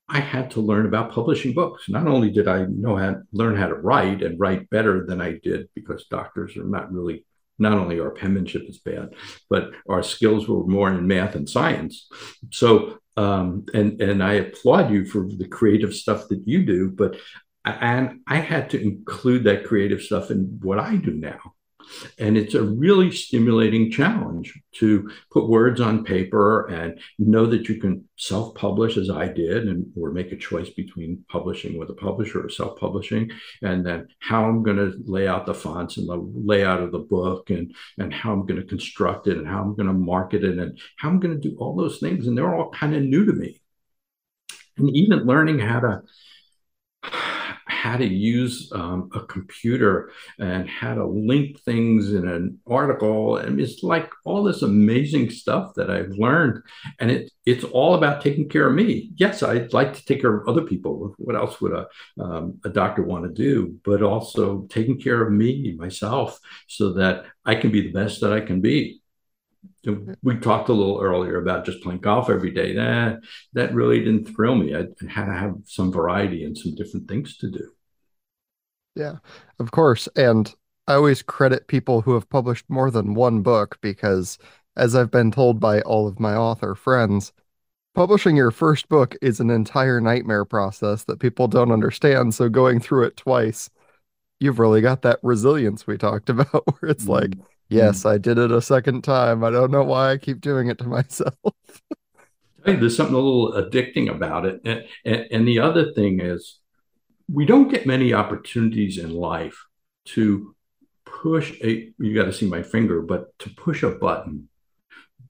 [0.09, 1.89] I had to learn about publishing books.
[1.89, 5.39] Not only did I know how learn how to write and write better than I
[5.43, 7.25] did because doctors are not really
[7.59, 9.15] not only our penmanship is bad,
[9.49, 12.07] but our skills were more in math and science.
[12.51, 17.17] So um, and and I applaud you for the creative stuff that you do, but
[17.65, 21.53] and I had to include that creative stuff in what I do now.
[22.19, 27.79] And it's a really stimulating challenge to put words on paper and know that you
[27.79, 31.93] can self publish as I did, and or make a choice between publishing with a
[31.93, 36.07] publisher or self publishing, and then how I'm going to lay out the fonts and
[36.07, 39.61] the layout of the book, and, and how I'm going to construct it, and how
[39.61, 42.27] I'm going to market it, and how I'm going to do all those things.
[42.27, 43.61] And they're all kind of new to me.
[44.77, 46.01] And even learning how to
[47.83, 53.37] how to use um, a computer and how to link things in an article.
[53.37, 56.63] And it's like all this amazing stuff that I've learned.
[56.99, 59.11] And it, it's all about taking care of me.
[59.15, 61.13] Yes, I'd like to take care of other people.
[61.17, 61.87] What else would a,
[62.19, 63.75] um, a doctor want to do?
[63.85, 68.33] But also taking care of me, myself, so that I can be the best that
[68.33, 69.01] I can be
[70.21, 72.73] we talked a little earlier about just playing golf every day.
[72.73, 73.19] That
[73.53, 74.75] that really didn't thrill me.
[74.75, 77.71] I had to have some variety and some different things to do.
[78.95, 79.17] Yeah,
[79.59, 80.07] of course.
[80.15, 80.53] And
[80.87, 84.37] I always credit people who have published more than one book because,
[84.75, 87.33] as I've been told by all of my author friends,
[87.93, 92.33] publishing your first book is an entire nightmare process that people don't understand.
[92.33, 93.69] So going through it twice,
[94.39, 97.11] you've really got that resilience we talked about, where it's mm-hmm.
[97.11, 97.31] like,
[97.75, 97.75] Hmm.
[97.75, 99.43] yes, I did it a second time.
[99.43, 101.33] I don't know why I keep doing it to myself.
[102.65, 104.61] There's something a little addicting about it.
[104.65, 106.59] And, and, and the other thing is,
[107.31, 109.65] we don't get many opportunities in life
[110.05, 110.55] to
[111.05, 114.49] push a you got to see my finger but to push a button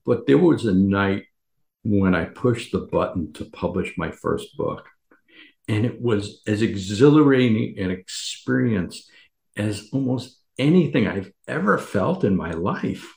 [0.04, 1.24] but there was a night
[1.84, 4.86] when i pushed the button to publish my first book
[5.68, 9.08] and it was as exhilarating an experience
[9.56, 13.14] as almost anything I've ever felt in my life.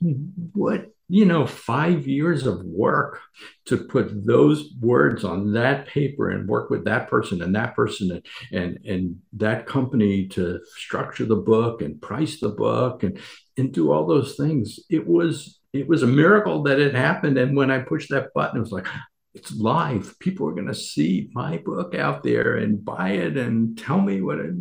[0.00, 3.20] What you know, five years of work
[3.64, 8.12] to put those words on that paper and work with that person and that person
[8.12, 13.18] and, and, and that company to structure the book and price the book and,
[13.56, 14.78] and do all those things.
[14.88, 17.38] It was, it was a miracle that it happened.
[17.38, 18.86] And when I pushed that button, it was like,
[19.34, 20.16] it's live.
[20.20, 24.22] People are going to see my book out there and buy it and tell me
[24.22, 24.54] what it,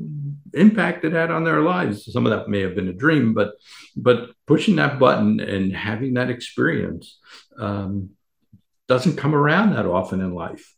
[0.53, 2.11] impact it had on their lives.
[2.11, 3.53] Some of that may have been a dream, but
[3.95, 7.19] but pushing that button and having that experience
[7.57, 8.11] um,
[8.87, 10.75] doesn't come around that often in life.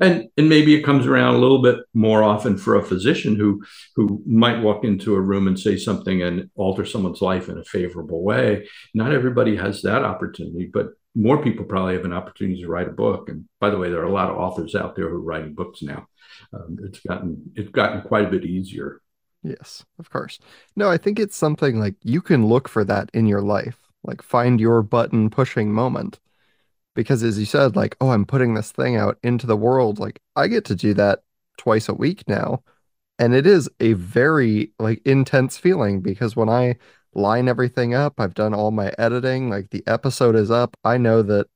[0.00, 3.62] And, and maybe it comes around a little bit more often for a physician who
[3.94, 7.64] who might walk into a room and say something and alter someone's life in a
[7.64, 8.68] favorable way.
[8.92, 12.92] Not everybody has that opportunity, but more people probably have an opportunity to write a
[12.92, 13.28] book.
[13.28, 15.54] And by the way, there are a lot of authors out there who are writing
[15.54, 16.08] books now.
[16.52, 19.00] Um, it's gotten it's gotten quite a bit easier.
[19.42, 20.38] Yes, of course.
[20.74, 24.22] No, I think it's something like you can look for that in your life, like
[24.22, 26.18] find your button pushing moment.
[26.94, 29.98] Because as you said, like, oh, I'm putting this thing out into the world.
[29.98, 31.24] Like, I get to do that
[31.58, 32.62] twice a week now.
[33.18, 36.76] And it is a very like intense feeling because when I
[37.14, 38.20] line everything up.
[38.20, 40.76] I've done all my editing, like the episode is up.
[40.84, 41.46] I know that,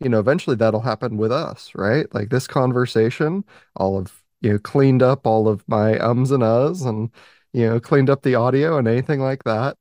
[0.00, 2.12] you know, eventually that'll happen with us, right?
[2.14, 3.44] Like this conversation,
[3.76, 7.10] all of, you know, cleaned up all of my ums and uhs and,
[7.52, 9.76] you know, cleaned up the audio and anything like that.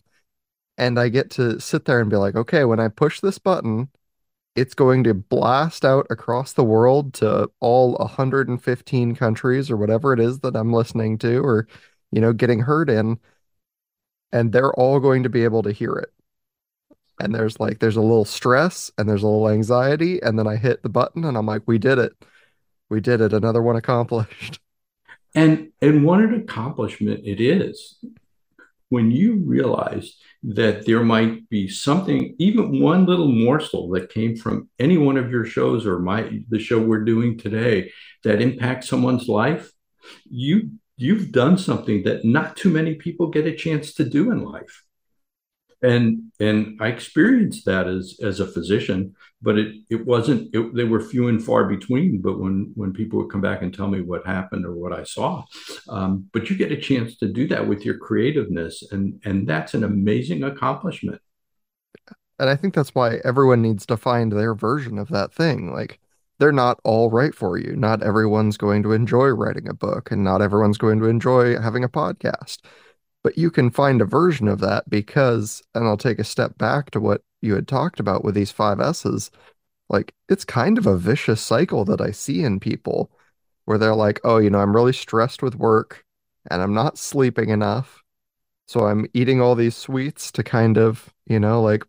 [0.77, 3.89] And I get to sit there and be like, okay, when I push this button,
[4.55, 10.19] it's going to blast out across the world to all 115 countries or whatever it
[10.19, 11.67] is that I'm listening to or,
[12.11, 13.19] you know, getting heard in
[14.31, 16.11] and they're all going to be able to hear it.
[17.19, 20.55] And there's like there's a little stress and there's a little anxiety, and then I
[20.55, 22.13] hit the button and I'm like, we did it.
[22.89, 23.33] We did it.
[23.33, 24.59] Another one accomplished.
[25.35, 27.99] And and what an accomplishment it is
[28.89, 34.69] when you realize that there might be something, even one little morsel that came from
[34.79, 37.91] any one of your shows or my the show we're doing today
[38.23, 39.71] that impacts someone's life,
[40.29, 44.43] you you've done something that not too many people get a chance to do in
[44.43, 44.83] life
[45.81, 50.83] and and i experienced that as as a physician but it it wasn't it, they
[50.83, 54.01] were few and far between but when when people would come back and tell me
[54.01, 55.43] what happened or what i saw
[55.89, 59.73] um, but you get a chance to do that with your creativeness and and that's
[59.73, 61.21] an amazing accomplishment
[62.39, 65.99] and i think that's why everyone needs to find their version of that thing like
[66.39, 67.75] they're not all right for you.
[67.75, 71.83] Not everyone's going to enjoy writing a book, and not everyone's going to enjoy having
[71.83, 72.59] a podcast.
[73.27, 76.91] But you can find a version of that because, and I'll take a step back
[76.91, 79.31] to what you had talked about with these five S's.
[79.89, 83.11] Like, it's kind of a vicious cycle that I see in people
[83.65, 86.05] where they're like, oh, you know, I'm really stressed with work
[86.49, 88.01] and I'm not sleeping enough.
[88.69, 91.83] So I'm eating all these sweets to kind of, you know, like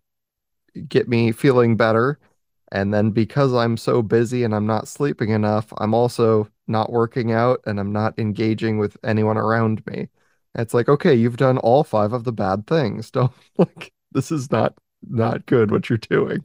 [0.88, 2.18] get me feeling better
[2.72, 7.32] and then because I'm so busy and I'm not sleeping enough, I'm also not working
[7.32, 10.08] out and I'm not engaging with anyone around me.
[10.54, 13.10] It's like, okay, you've done all five of the bad things.
[13.12, 14.74] Don't like this is not
[15.08, 16.44] not good what you're doing.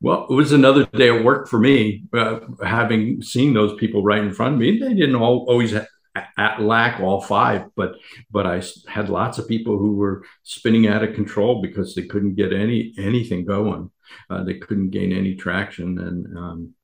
[0.00, 4.22] Well, it was another day at work for me, uh, having seen those people right
[4.22, 4.78] in front of me.
[4.78, 7.96] They didn't all, always at lack all five, but
[8.30, 12.34] but I had lots of people who were spinning out of control because they couldn't
[12.34, 13.90] get any anything going.
[14.30, 16.74] Uh, they couldn't gain any traction, and um,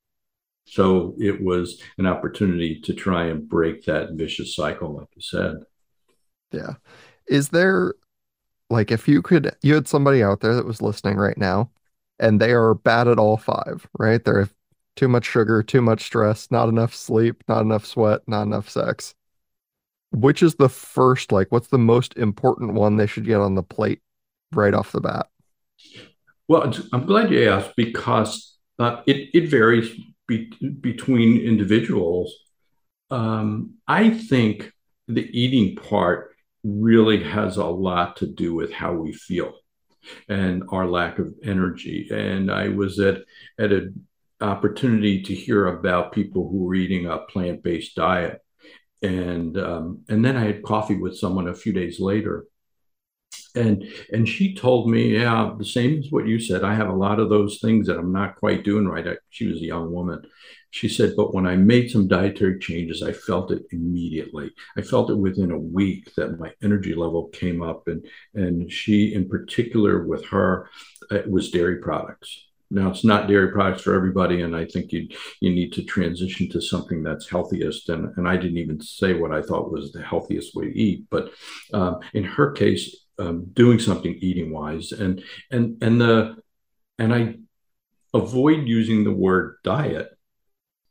[0.65, 5.57] so it was an opportunity to try and break that vicious cycle, like you said.
[6.53, 6.75] Yeah,
[7.29, 7.95] is there
[8.71, 11.71] like if you could, you had somebody out there that was listening right now,
[12.19, 14.25] and they are bad at all five, right?
[14.25, 14.49] They're
[14.97, 19.15] too much sugar, too much stress, not enough sleep, not enough sweat, not enough sex
[20.13, 23.63] which is the first, like, what's the most important one they should get on the
[23.63, 24.01] plate
[24.53, 25.27] right off the bat?
[26.49, 29.91] Well, I'm glad you asked because uh, it, it varies
[30.29, 32.35] be, between individuals.
[33.11, 34.73] Um, I think
[35.09, 36.32] the eating part
[36.65, 39.55] really has a lot to do with how we feel
[40.29, 42.09] and our lack of energy.
[42.11, 43.19] And I was at
[43.59, 44.07] at an
[44.41, 48.43] opportunity to hear about people who were eating a plant based diet
[49.03, 52.47] and um, and then I had coffee with someone a few days later,
[53.55, 56.63] and and she told me, yeah, the same as what you said.
[56.65, 59.07] I have a lot of those things that I'm not quite doing right.
[59.07, 60.23] I, she was a young woman.
[60.73, 64.51] She said, but when I made some dietary changes, I felt it immediately.
[64.77, 68.05] I felt it within a week that my energy level came up, and
[68.35, 70.69] and she, in particular, with her,
[71.11, 72.31] it was dairy products
[72.71, 75.09] Now it's not dairy products for everybody, and I think you
[75.41, 77.89] you need to transition to something that's healthiest.
[77.91, 81.07] And and I didn't even say what I thought was the healthiest way to eat,
[81.11, 81.33] but
[81.75, 82.85] um, in her case,
[83.19, 86.37] um, doing something eating wise, and and and the
[86.99, 87.37] and I
[88.15, 90.09] avoid using the word diet.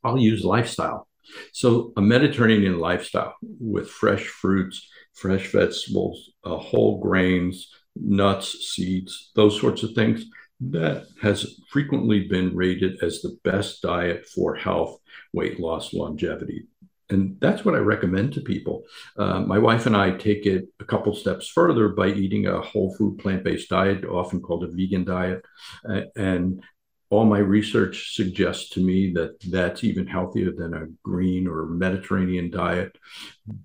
[0.03, 1.07] I'll use lifestyle.
[1.53, 9.59] So a Mediterranean lifestyle with fresh fruits, fresh vegetables, uh, whole grains, nuts, seeds, those
[9.59, 10.25] sorts of things
[10.69, 14.99] that has frequently been rated as the best diet for health,
[15.33, 16.67] weight loss, longevity.
[17.09, 18.83] And that's what I recommend to people.
[19.17, 22.95] Uh, my wife and I take it a couple steps further by eating a whole
[22.95, 25.43] food plant based diet, often called a vegan diet.
[25.87, 26.63] Uh, and
[27.11, 32.49] all my research suggests to me that that's even healthier than a green or Mediterranean
[32.49, 32.97] diet.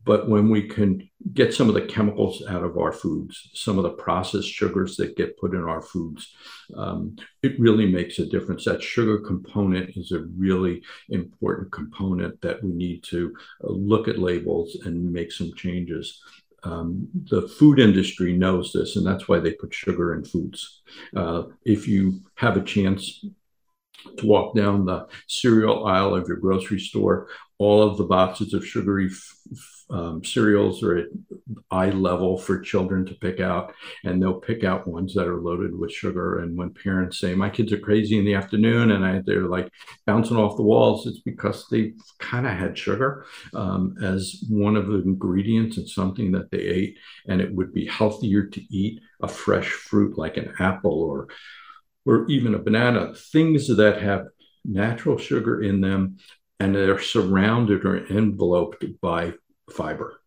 [0.05, 3.85] But when we can get some of the chemicals out of our foods, some of
[3.85, 6.35] the processed sugars that get put in our foods,
[6.77, 8.65] um, it really makes a difference.
[8.65, 14.77] That sugar component is a really important component that we need to look at labels
[14.85, 16.21] and make some changes.
[16.63, 20.83] Um, the food industry knows this, and that's why they put sugar in foods.
[21.15, 23.25] Uh, if you have a chance
[24.17, 27.29] to walk down the cereal aisle of your grocery store,
[27.59, 29.11] all of the boxes of sugary
[29.89, 31.07] um, cereals are at
[31.71, 33.73] eye level for children to pick out,
[34.05, 36.41] and they'll pick out ones that are loaded with sugar.
[36.41, 39.71] And when parents say, "My kids are crazy in the afternoon," and I, they're like
[40.07, 44.89] bouncing off the walls, it's because they kind of had sugar um, as one of
[44.89, 49.29] the ingredients in something that they ate, and it would be healthier to eat a
[49.29, 51.29] fresh fruit like an apple or
[52.05, 54.27] or even a banana, things that have
[54.65, 56.19] natural sugar in them
[56.59, 59.35] and they're surrounded or enveloped by
[59.71, 60.21] fiber.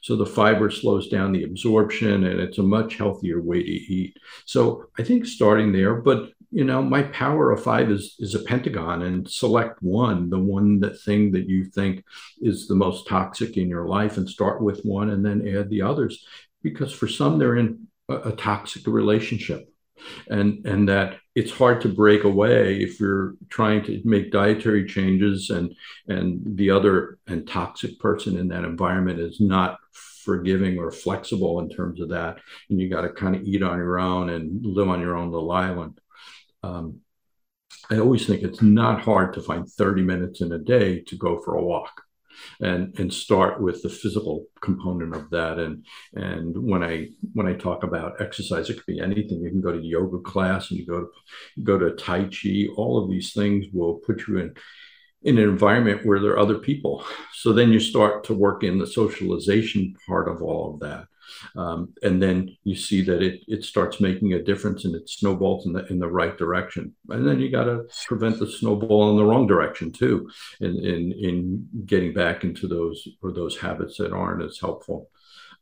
[0.00, 4.16] So the fiber slows down the absorption and it's a much healthier way to eat.
[4.46, 8.44] So I think starting there, but you know, my power of five is is a
[8.44, 12.04] pentagon and select one, the one that thing that you think
[12.40, 15.82] is the most toxic in your life and start with one and then add the
[15.82, 16.24] others.
[16.62, 19.68] Because for some they're in a, a toxic relationship
[20.28, 25.50] and and that it's hard to break away if you're trying to make dietary changes
[25.50, 25.74] and
[26.08, 29.78] and the other and toxic person in that environment is not
[30.24, 32.38] forgiving or flexible in terms of that.
[32.70, 35.30] And you got to kind of eat on your own and live on your own
[35.30, 36.00] little island.
[36.62, 37.00] Um,
[37.90, 41.40] i always think it's not hard to find 30 minutes in a day to go
[41.42, 42.03] for a walk
[42.60, 45.58] and and start with the physical component of that.
[45.58, 49.40] And and when i when i talk about exercise it could be anything.
[49.40, 52.66] You can go to yoga class and you go to go to tai chi.
[52.76, 54.54] All of these things will put you in
[55.22, 57.04] in an environment where there are other people.
[57.32, 61.06] So then you start to work in the socialization part of all of that
[61.56, 65.66] um, and then you see that it it starts making a difference and it snowballs
[65.66, 66.94] in the in the right direction.
[67.08, 70.30] And then you got to prevent the snowball in the wrong direction too,
[70.60, 75.10] in in in getting back into those or those habits that aren't as helpful.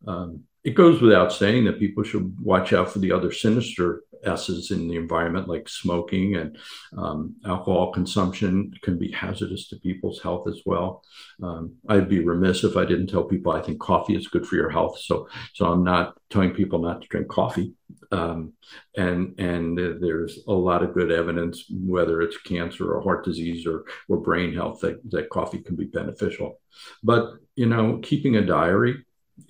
[0.07, 4.71] Um, it goes without saying that people should watch out for the other sinister S's
[4.71, 6.57] in the environment, like smoking and
[6.97, 11.03] um, alcohol consumption, can be hazardous to people's health as well.
[11.43, 14.57] Um, I'd be remiss if I didn't tell people I think coffee is good for
[14.57, 14.99] your health.
[15.01, 17.75] So, so I'm not telling people not to drink coffee.
[18.11, 18.53] Um,
[18.97, 23.85] and and there's a lot of good evidence, whether it's cancer or heart disease or
[24.09, 26.61] or brain health, that that coffee can be beneficial.
[27.03, 29.05] But you know, keeping a diary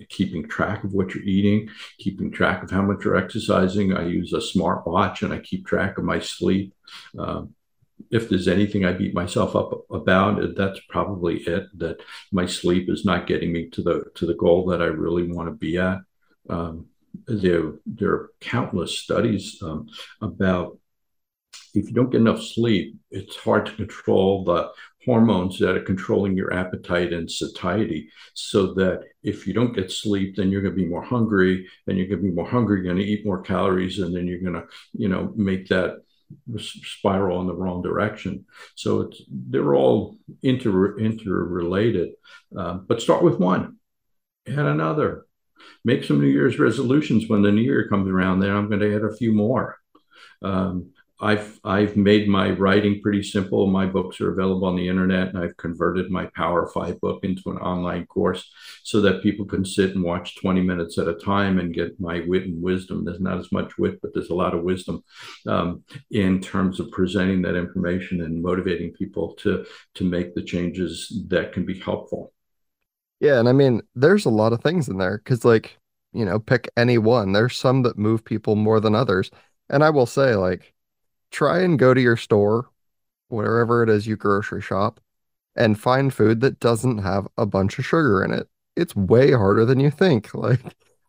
[0.09, 1.69] keeping track of what you're eating,
[1.99, 3.93] keeping track of how much you're exercising.
[3.93, 6.73] I use a smart watch and I keep track of my sleep.
[7.17, 7.53] Um,
[8.11, 11.67] if there's anything I beat myself up about, that's probably it.
[11.77, 15.31] That my sleep is not getting me to the to the goal that I really
[15.31, 15.99] want to be at.
[16.49, 16.87] Um,
[17.27, 19.87] there, there are countless studies um,
[20.21, 20.79] about
[21.73, 24.69] if you don't get enough sleep, it's hard to control the
[25.05, 30.35] hormones that are controlling your appetite and satiety so that if you don't get sleep
[30.35, 32.93] then you're going to be more hungry and you're going to be more hungry you're
[32.93, 36.03] going to eat more calories and then you're going to you know make that
[36.57, 38.45] spiral in the wrong direction.
[38.75, 42.13] So it's they're all inter interrelated
[42.57, 43.77] uh, but start with one
[44.45, 45.25] and another.
[45.85, 48.95] Make some new year's resolutions when the new year comes around then i'm going to
[48.95, 49.77] add a few more.
[50.41, 50.91] Um,
[51.23, 53.65] I've I've made my writing pretty simple.
[53.67, 57.49] My books are available on the internet, and I've converted my Power Five book into
[57.49, 58.51] an online course
[58.83, 62.23] so that people can sit and watch 20 minutes at a time and get my
[62.27, 63.05] wit and wisdom.
[63.05, 65.01] There's not as much wit, but there's a lot of wisdom
[65.47, 71.23] um, in terms of presenting that information and motivating people to to make the changes
[71.29, 72.33] that can be helpful.
[73.21, 75.77] Yeah, and I mean, there's a lot of things in there because, like,
[76.11, 77.31] you know, pick any one.
[77.31, 79.31] There's some that move people more than others,
[79.69, 80.72] and I will say, like
[81.33, 82.69] try and go to your store,
[83.27, 85.01] wherever it is you grocery shop,
[85.55, 88.47] and find food that doesn't have a bunch of sugar in it.
[88.75, 90.33] It's way harder than you think.
[90.35, 90.61] Like,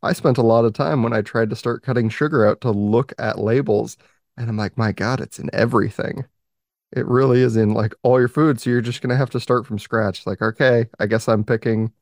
[0.02, 2.70] I spent a lot of time when I tried to start cutting sugar out to
[2.70, 3.96] look at labels,
[4.36, 6.26] and I'm like, my God, it's in everything.
[6.92, 8.60] It really is in like all your food.
[8.60, 10.26] So you're just gonna have to start from scratch.
[10.26, 11.92] Like, okay, I guess I'm picking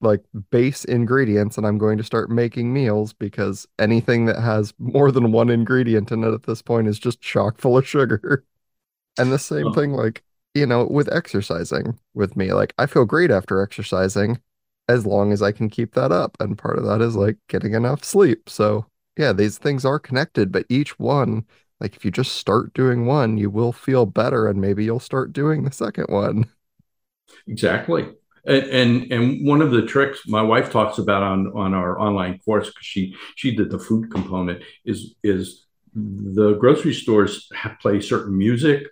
[0.00, 5.10] like base ingredients and I'm going to start making meals because anything that has more
[5.12, 8.44] than one ingredient in it at this point is just chock full of sugar.
[9.18, 10.22] And the same Oh, thing, like,
[10.54, 12.52] you know, with exercising with me.
[12.52, 14.40] Like, I feel great after exercising
[14.88, 16.36] as long as I can keep that up.
[16.40, 18.48] And part of that is like getting enough sleep.
[18.48, 18.86] So,
[19.16, 21.44] yeah, these things are connected, but each one,
[21.80, 25.32] like, if you just start doing one, you will feel better and maybe you'll start
[25.32, 26.48] doing the second one.
[27.46, 28.14] exactly.
[28.48, 32.38] And, and and one of the tricks my wife talks about on on our online
[32.38, 37.48] course because she she did the food component is is the grocery stores
[37.80, 38.86] play certain music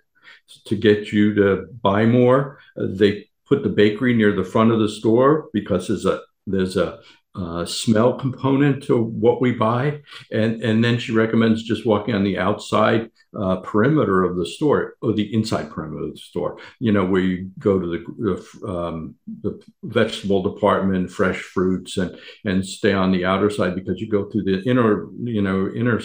[0.65, 2.59] to get you to buy more.
[2.75, 6.99] They put the bakery near the front of the store because there's a there's a
[7.37, 12.23] uh, smell component to what we buy, and and then she recommends just walking on
[12.23, 13.09] the outside
[13.39, 16.57] uh, perimeter of the store or the inside perimeter of the store.
[16.79, 22.17] You know where you go to the the, um, the vegetable department, fresh fruits, and
[22.45, 26.01] and stay on the outer side because you go through the inner you know inner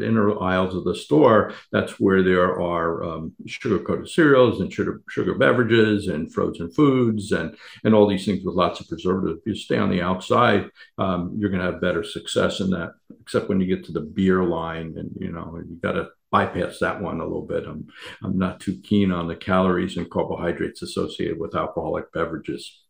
[0.00, 1.52] inner aisles of the store.
[1.72, 7.32] That's where there are um, sugar coated cereals and sugar sugar beverages and frozen foods
[7.32, 9.40] and and all these things with lots of preservatives.
[9.44, 12.94] You stay on the outside, um, you're going to have better success in that.
[13.20, 16.78] Except when you get to the beer line, and you know you got to bypass
[16.80, 17.66] that one a little bit.
[17.66, 17.86] I'm
[18.22, 22.82] I'm not too keen on the calories and carbohydrates associated with alcoholic beverages.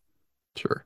[0.57, 0.85] Sure.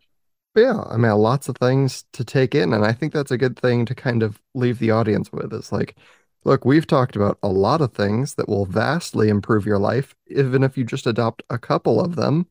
[0.57, 2.73] Yeah, I mean, lots of things to take in.
[2.73, 5.71] And I think that's a good thing to kind of leave the audience with is
[5.71, 5.97] like,
[6.45, 10.65] look, we've talked about a lot of things that will vastly improve your life, even
[10.65, 12.47] if you just adopt a couple of them.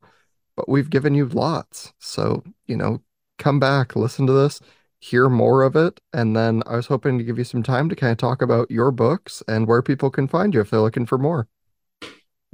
[0.56, 1.94] But we've given you lots.
[2.00, 3.02] So, you know,
[3.40, 4.60] come back, listen to this,
[5.00, 6.00] hear more of it.
[6.14, 8.70] And then I was hoping to give you some time to kind of talk about
[8.70, 11.48] your books and where people can find you if they're looking for more.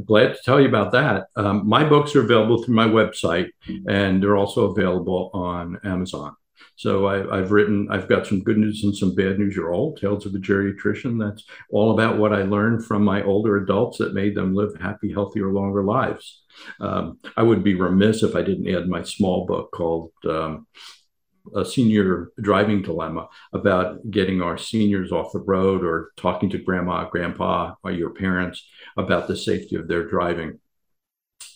[0.06, 1.28] Glad to tell you about that.
[1.36, 3.48] Um, my books are available through my website,
[3.88, 6.36] and they're also available on Amazon.
[6.76, 9.56] So I, have written, I've got some good news and some bad news.
[9.56, 11.18] Your old Tales of a Geriatrician.
[11.18, 15.14] That's all about what I learned from my older adults that made them live happy,
[15.14, 16.44] healthier, longer lives.
[16.80, 20.68] Um, I would be remiss if I didn't add my small book called um,
[21.56, 27.10] a senior driving dilemma about getting our seniors off the road or talking to grandma,
[27.10, 30.60] grandpa, or your parents about the safety of their driving.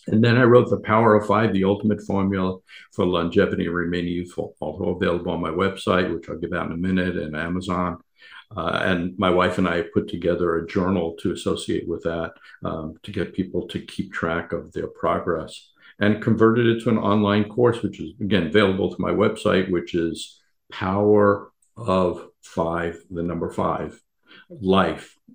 [0.06, 2.58] And then I wrote The Power of Five, the ultimate formula
[2.92, 6.72] for longevity and remaining youthful, also available on my website, which I'll give out in
[6.72, 7.98] a minute, and Amazon.
[8.56, 12.32] Uh, and my wife and I put together a journal to associate with that
[12.64, 15.70] um, to get people to keep track of their progress
[16.00, 19.94] and converted it to an online course, which is again available to my website, which
[19.94, 20.40] is
[20.72, 24.00] Power of Five, the number five,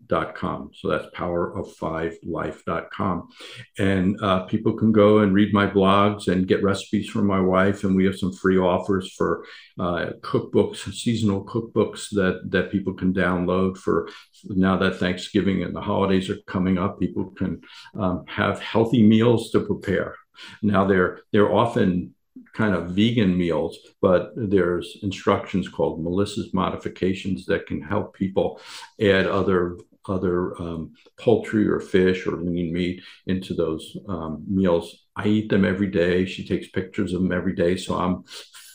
[0.09, 0.71] life.com.
[0.73, 3.29] So that's power of five life.com.
[3.77, 7.83] And uh, people can go and read my blogs and get recipes from my wife.
[7.83, 9.45] And we have some free offers for
[9.79, 14.09] uh, cookbooks, seasonal cookbooks that, that people can download for
[14.45, 16.99] now that Thanksgiving and the holidays are coming up.
[16.99, 17.61] People can
[17.97, 20.15] um, have healthy meals to prepare.
[20.61, 22.13] Now they're they're often
[22.53, 28.59] kind of vegan meals, but there's instructions called Melissa's modifications that can help people
[28.99, 29.77] add other
[30.07, 35.05] other um, poultry or fish or lean meat into those um, meals.
[35.15, 36.25] I eat them every day.
[36.25, 38.23] She takes pictures of them every day, so I'm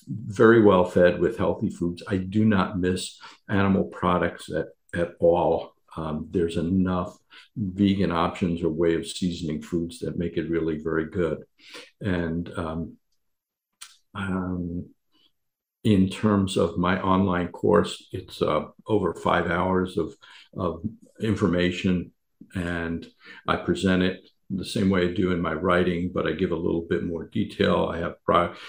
[0.08, 2.02] very well fed with healthy foods.
[2.08, 3.18] I do not miss
[3.48, 5.74] animal products at at all.
[5.96, 7.16] Um, there's enough
[7.56, 11.44] vegan options or way of seasoning foods that make it really very good.
[12.00, 12.96] And um,
[14.14, 14.88] um,
[15.84, 20.14] in terms of my online course, it's uh, over five hours of,
[20.56, 20.82] of
[21.20, 22.12] information,
[22.54, 23.06] and
[23.46, 24.20] I present it
[24.50, 27.28] the same way I do in my writing, but I give a little bit more
[27.28, 27.90] detail.
[27.92, 28.16] I have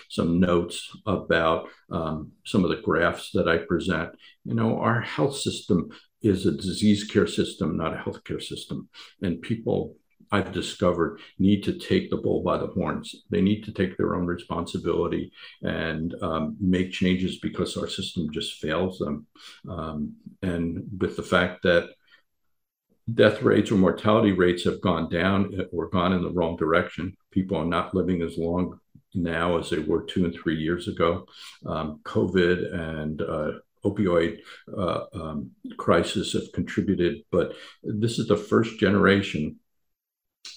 [0.09, 4.11] some notes about um, some of the graphs that I present.
[4.45, 5.89] You know, our health system
[6.21, 8.89] is a disease care system, not a healthcare system,
[9.21, 9.95] and people
[10.31, 13.23] I've discovered need to take the bull by the horns.
[13.29, 18.61] They need to take their own responsibility and um, make changes because our system just
[18.61, 19.27] fails them.
[19.69, 21.89] Um, and with the fact that
[23.13, 27.57] death rates or mortality rates have gone down or gone in the wrong direction, people
[27.57, 28.79] are not living as long
[29.13, 31.25] now as they were two and three years ago.
[31.65, 33.51] Um, COVID and uh,
[33.83, 34.39] opioid
[34.77, 37.53] uh, um, crisis have contributed, but
[37.83, 39.59] this is the first generation,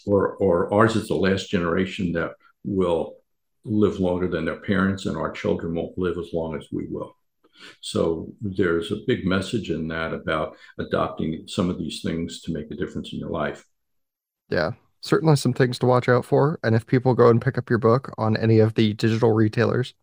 [0.07, 2.33] or or ours is the last generation that
[2.65, 3.17] will
[3.65, 7.17] live longer than their parents, and our children won't live as long as we will.
[7.81, 12.71] So there's a big message in that about adopting some of these things to make
[12.71, 13.65] a difference in your life.
[14.51, 16.59] Yeah, certainly some things to watch out for.
[16.63, 19.95] And if people go and pick up your book on any of the digital retailers,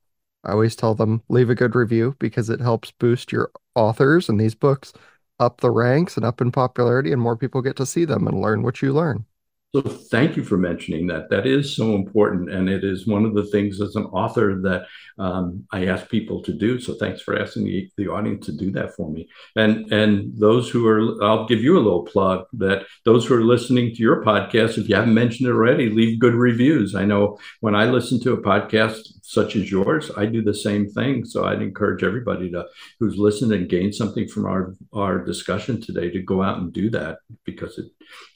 [0.43, 4.39] I always tell them leave a good review because it helps boost your authors and
[4.39, 4.93] these books
[5.39, 8.41] up the ranks and up in popularity, and more people get to see them and
[8.41, 9.25] learn what you learn.
[9.73, 11.29] So thank you for mentioning that.
[11.29, 14.85] That is so important, and it is one of the things as an author that
[15.17, 16.77] um, I ask people to do.
[16.77, 19.29] So thanks for asking the, the audience to do that for me.
[19.55, 23.45] And and those who are, I'll give you a little plug that those who are
[23.45, 26.93] listening to your podcast, if you haven't mentioned it already, leave good reviews.
[26.93, 30.89] I know when I listen to a podcast such as yours, I do the same
[30.89, 31.23] thing.
[31.23, 32.65] So I'd encourage everybody to
[32.99, 36.89] who's listened and gained something from our our discussion today to go out and do
[36.89, 37.85] that because it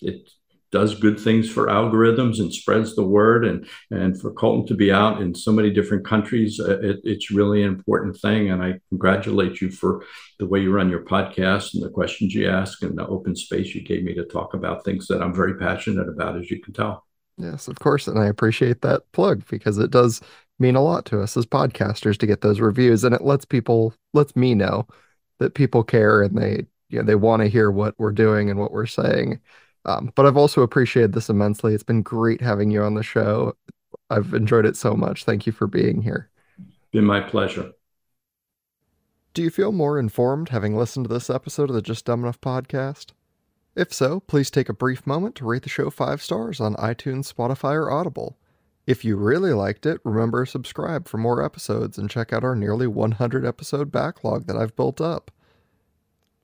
[0.02, 0.30] it
[0.76, 4.92] does good things for algorithms and spreads the word and and for Colton to be
[4.92, 8.52] out in so many different countries uh, it, it's really an important thing.
[8.52, 10.04] And I congratulate you for
[10.38, 13.74] the way you run your podcast and the questions you ask and the open space
[13.74, 16.74] you gave me to talk about things that I'm very passionate about as you can
[16.74, 17.06] tell.
[17.38, 18.10] Yes of course.
[18.10, 20.20] And I appreciate that plug because it does
[20.60, 23.06] mean a lot to us as podcasters to get those reviews.
[23.06, 24.88] And it lets people lets me know
[25.40, 28.60] that people care and they you know they want to hear what we're doing and
[28.60, 29.40] what we're saying
[29.86, 31.74] um, but I've also appreciated this immensely.
[31.74, 33.56] It's been great having you on the show.
[34.10, 35.24] I've enjoyed it so much.
[35.24, 36.30] Thank you for being here.
[36.92, 37.72] Been my pleasure.
[39.34, 42.42] Do you feel more informed having listened to this episode of the Just Dumb Enough
[42.42, 43.08] podcast?
[43.76, 47.32] If so, please take a brief moment to rate the show five stars on iTunes,
[47.32, 48.38] Spotify, or Audible.
[48.88, 52.56] If you really liked it, remember to subscribe for more episodes and check out our
[52.56, 55.32] nearly 100 episode backlog that I've built up.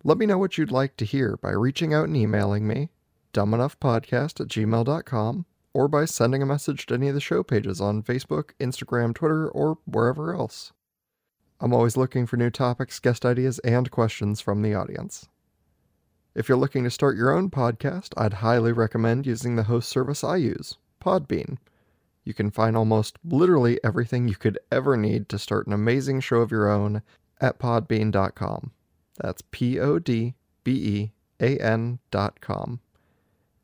[0.04, 2.90] Let me know what you'd like to hear by reaching out and emailing me
[3.34, 8.04] dumbenoughpodcast at gmail.com or by sending a message to any of the show pages on
[8.04, 10.74] Facebook, Instagram, Twitter, or wherever else.
[11.60, 15.30] I'm always looking for new topics, guest ideas, and questions from the audience.
[16.34, 20.24] If you're looking to start your own podcast, I'd highly recommend using the host service
[20.24, 21.58] I use, Podbean.
[22.24, 26.38] You can find almost literally everything you could ever need to start an amazing show
[26.38, 27.02] of your own
[27.40, 28.72] at podbean.com.
[29.18, 32.80] That's P O D B E A N.com.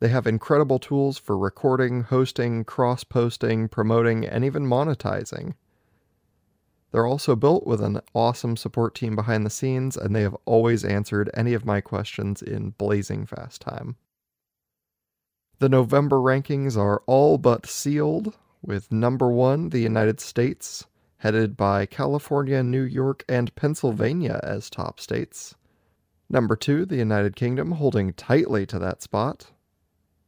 [0.00, 5.54] They have incredible tools for recording, hosting, cross posting, promoting, and even monetizing.
[6.92, 10.84] They're also built with an awesome support team behind the scenes, and they have always
[10.84, 13.96] answered any of my questions in blazing fast time.
[15.58, 20.86] The November rankings are all but sealed, with number one, the United States,
[21.18, 25.56] headed by California, New York, and Pennsylvania as top states.
[26.30, 29.50] Number two, the United Kingdom, holding tightly to that spot.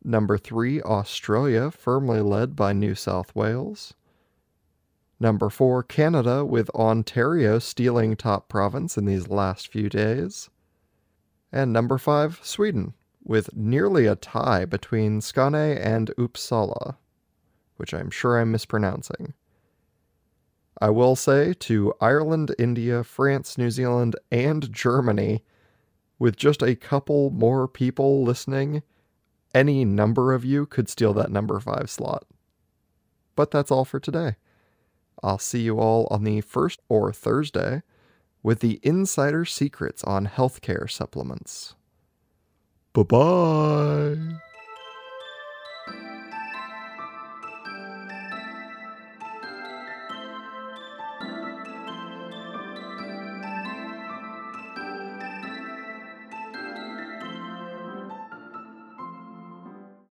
[0.03, 3.95] Number three, Australia, firmly led by New South Wales.
[5.19, 10.49] Number four, Canada, with Ontario stealing top province in these last few days.
[11.53, 16.97] And number five, Sweden, with nearly a tie between Skane and Uppsala,
[17.77, 19.35] which I'm sure I'm mispronouncing.
[20.81, 25.45] I will say to Ireland, India, France, New Zealand, and Germany,
[26.19, 28.83] with just a couple more people listening,
[29.55, 32.25] any number of you could steal that number five slot.
[33.37, 34.37] But that's all for today.
[35.23, 37.83] I'll see you all on the first or Thursday
[38.43, 41.75] with the insider secrets on healthcare supplements.
[42.93, 44.41] Bye bye.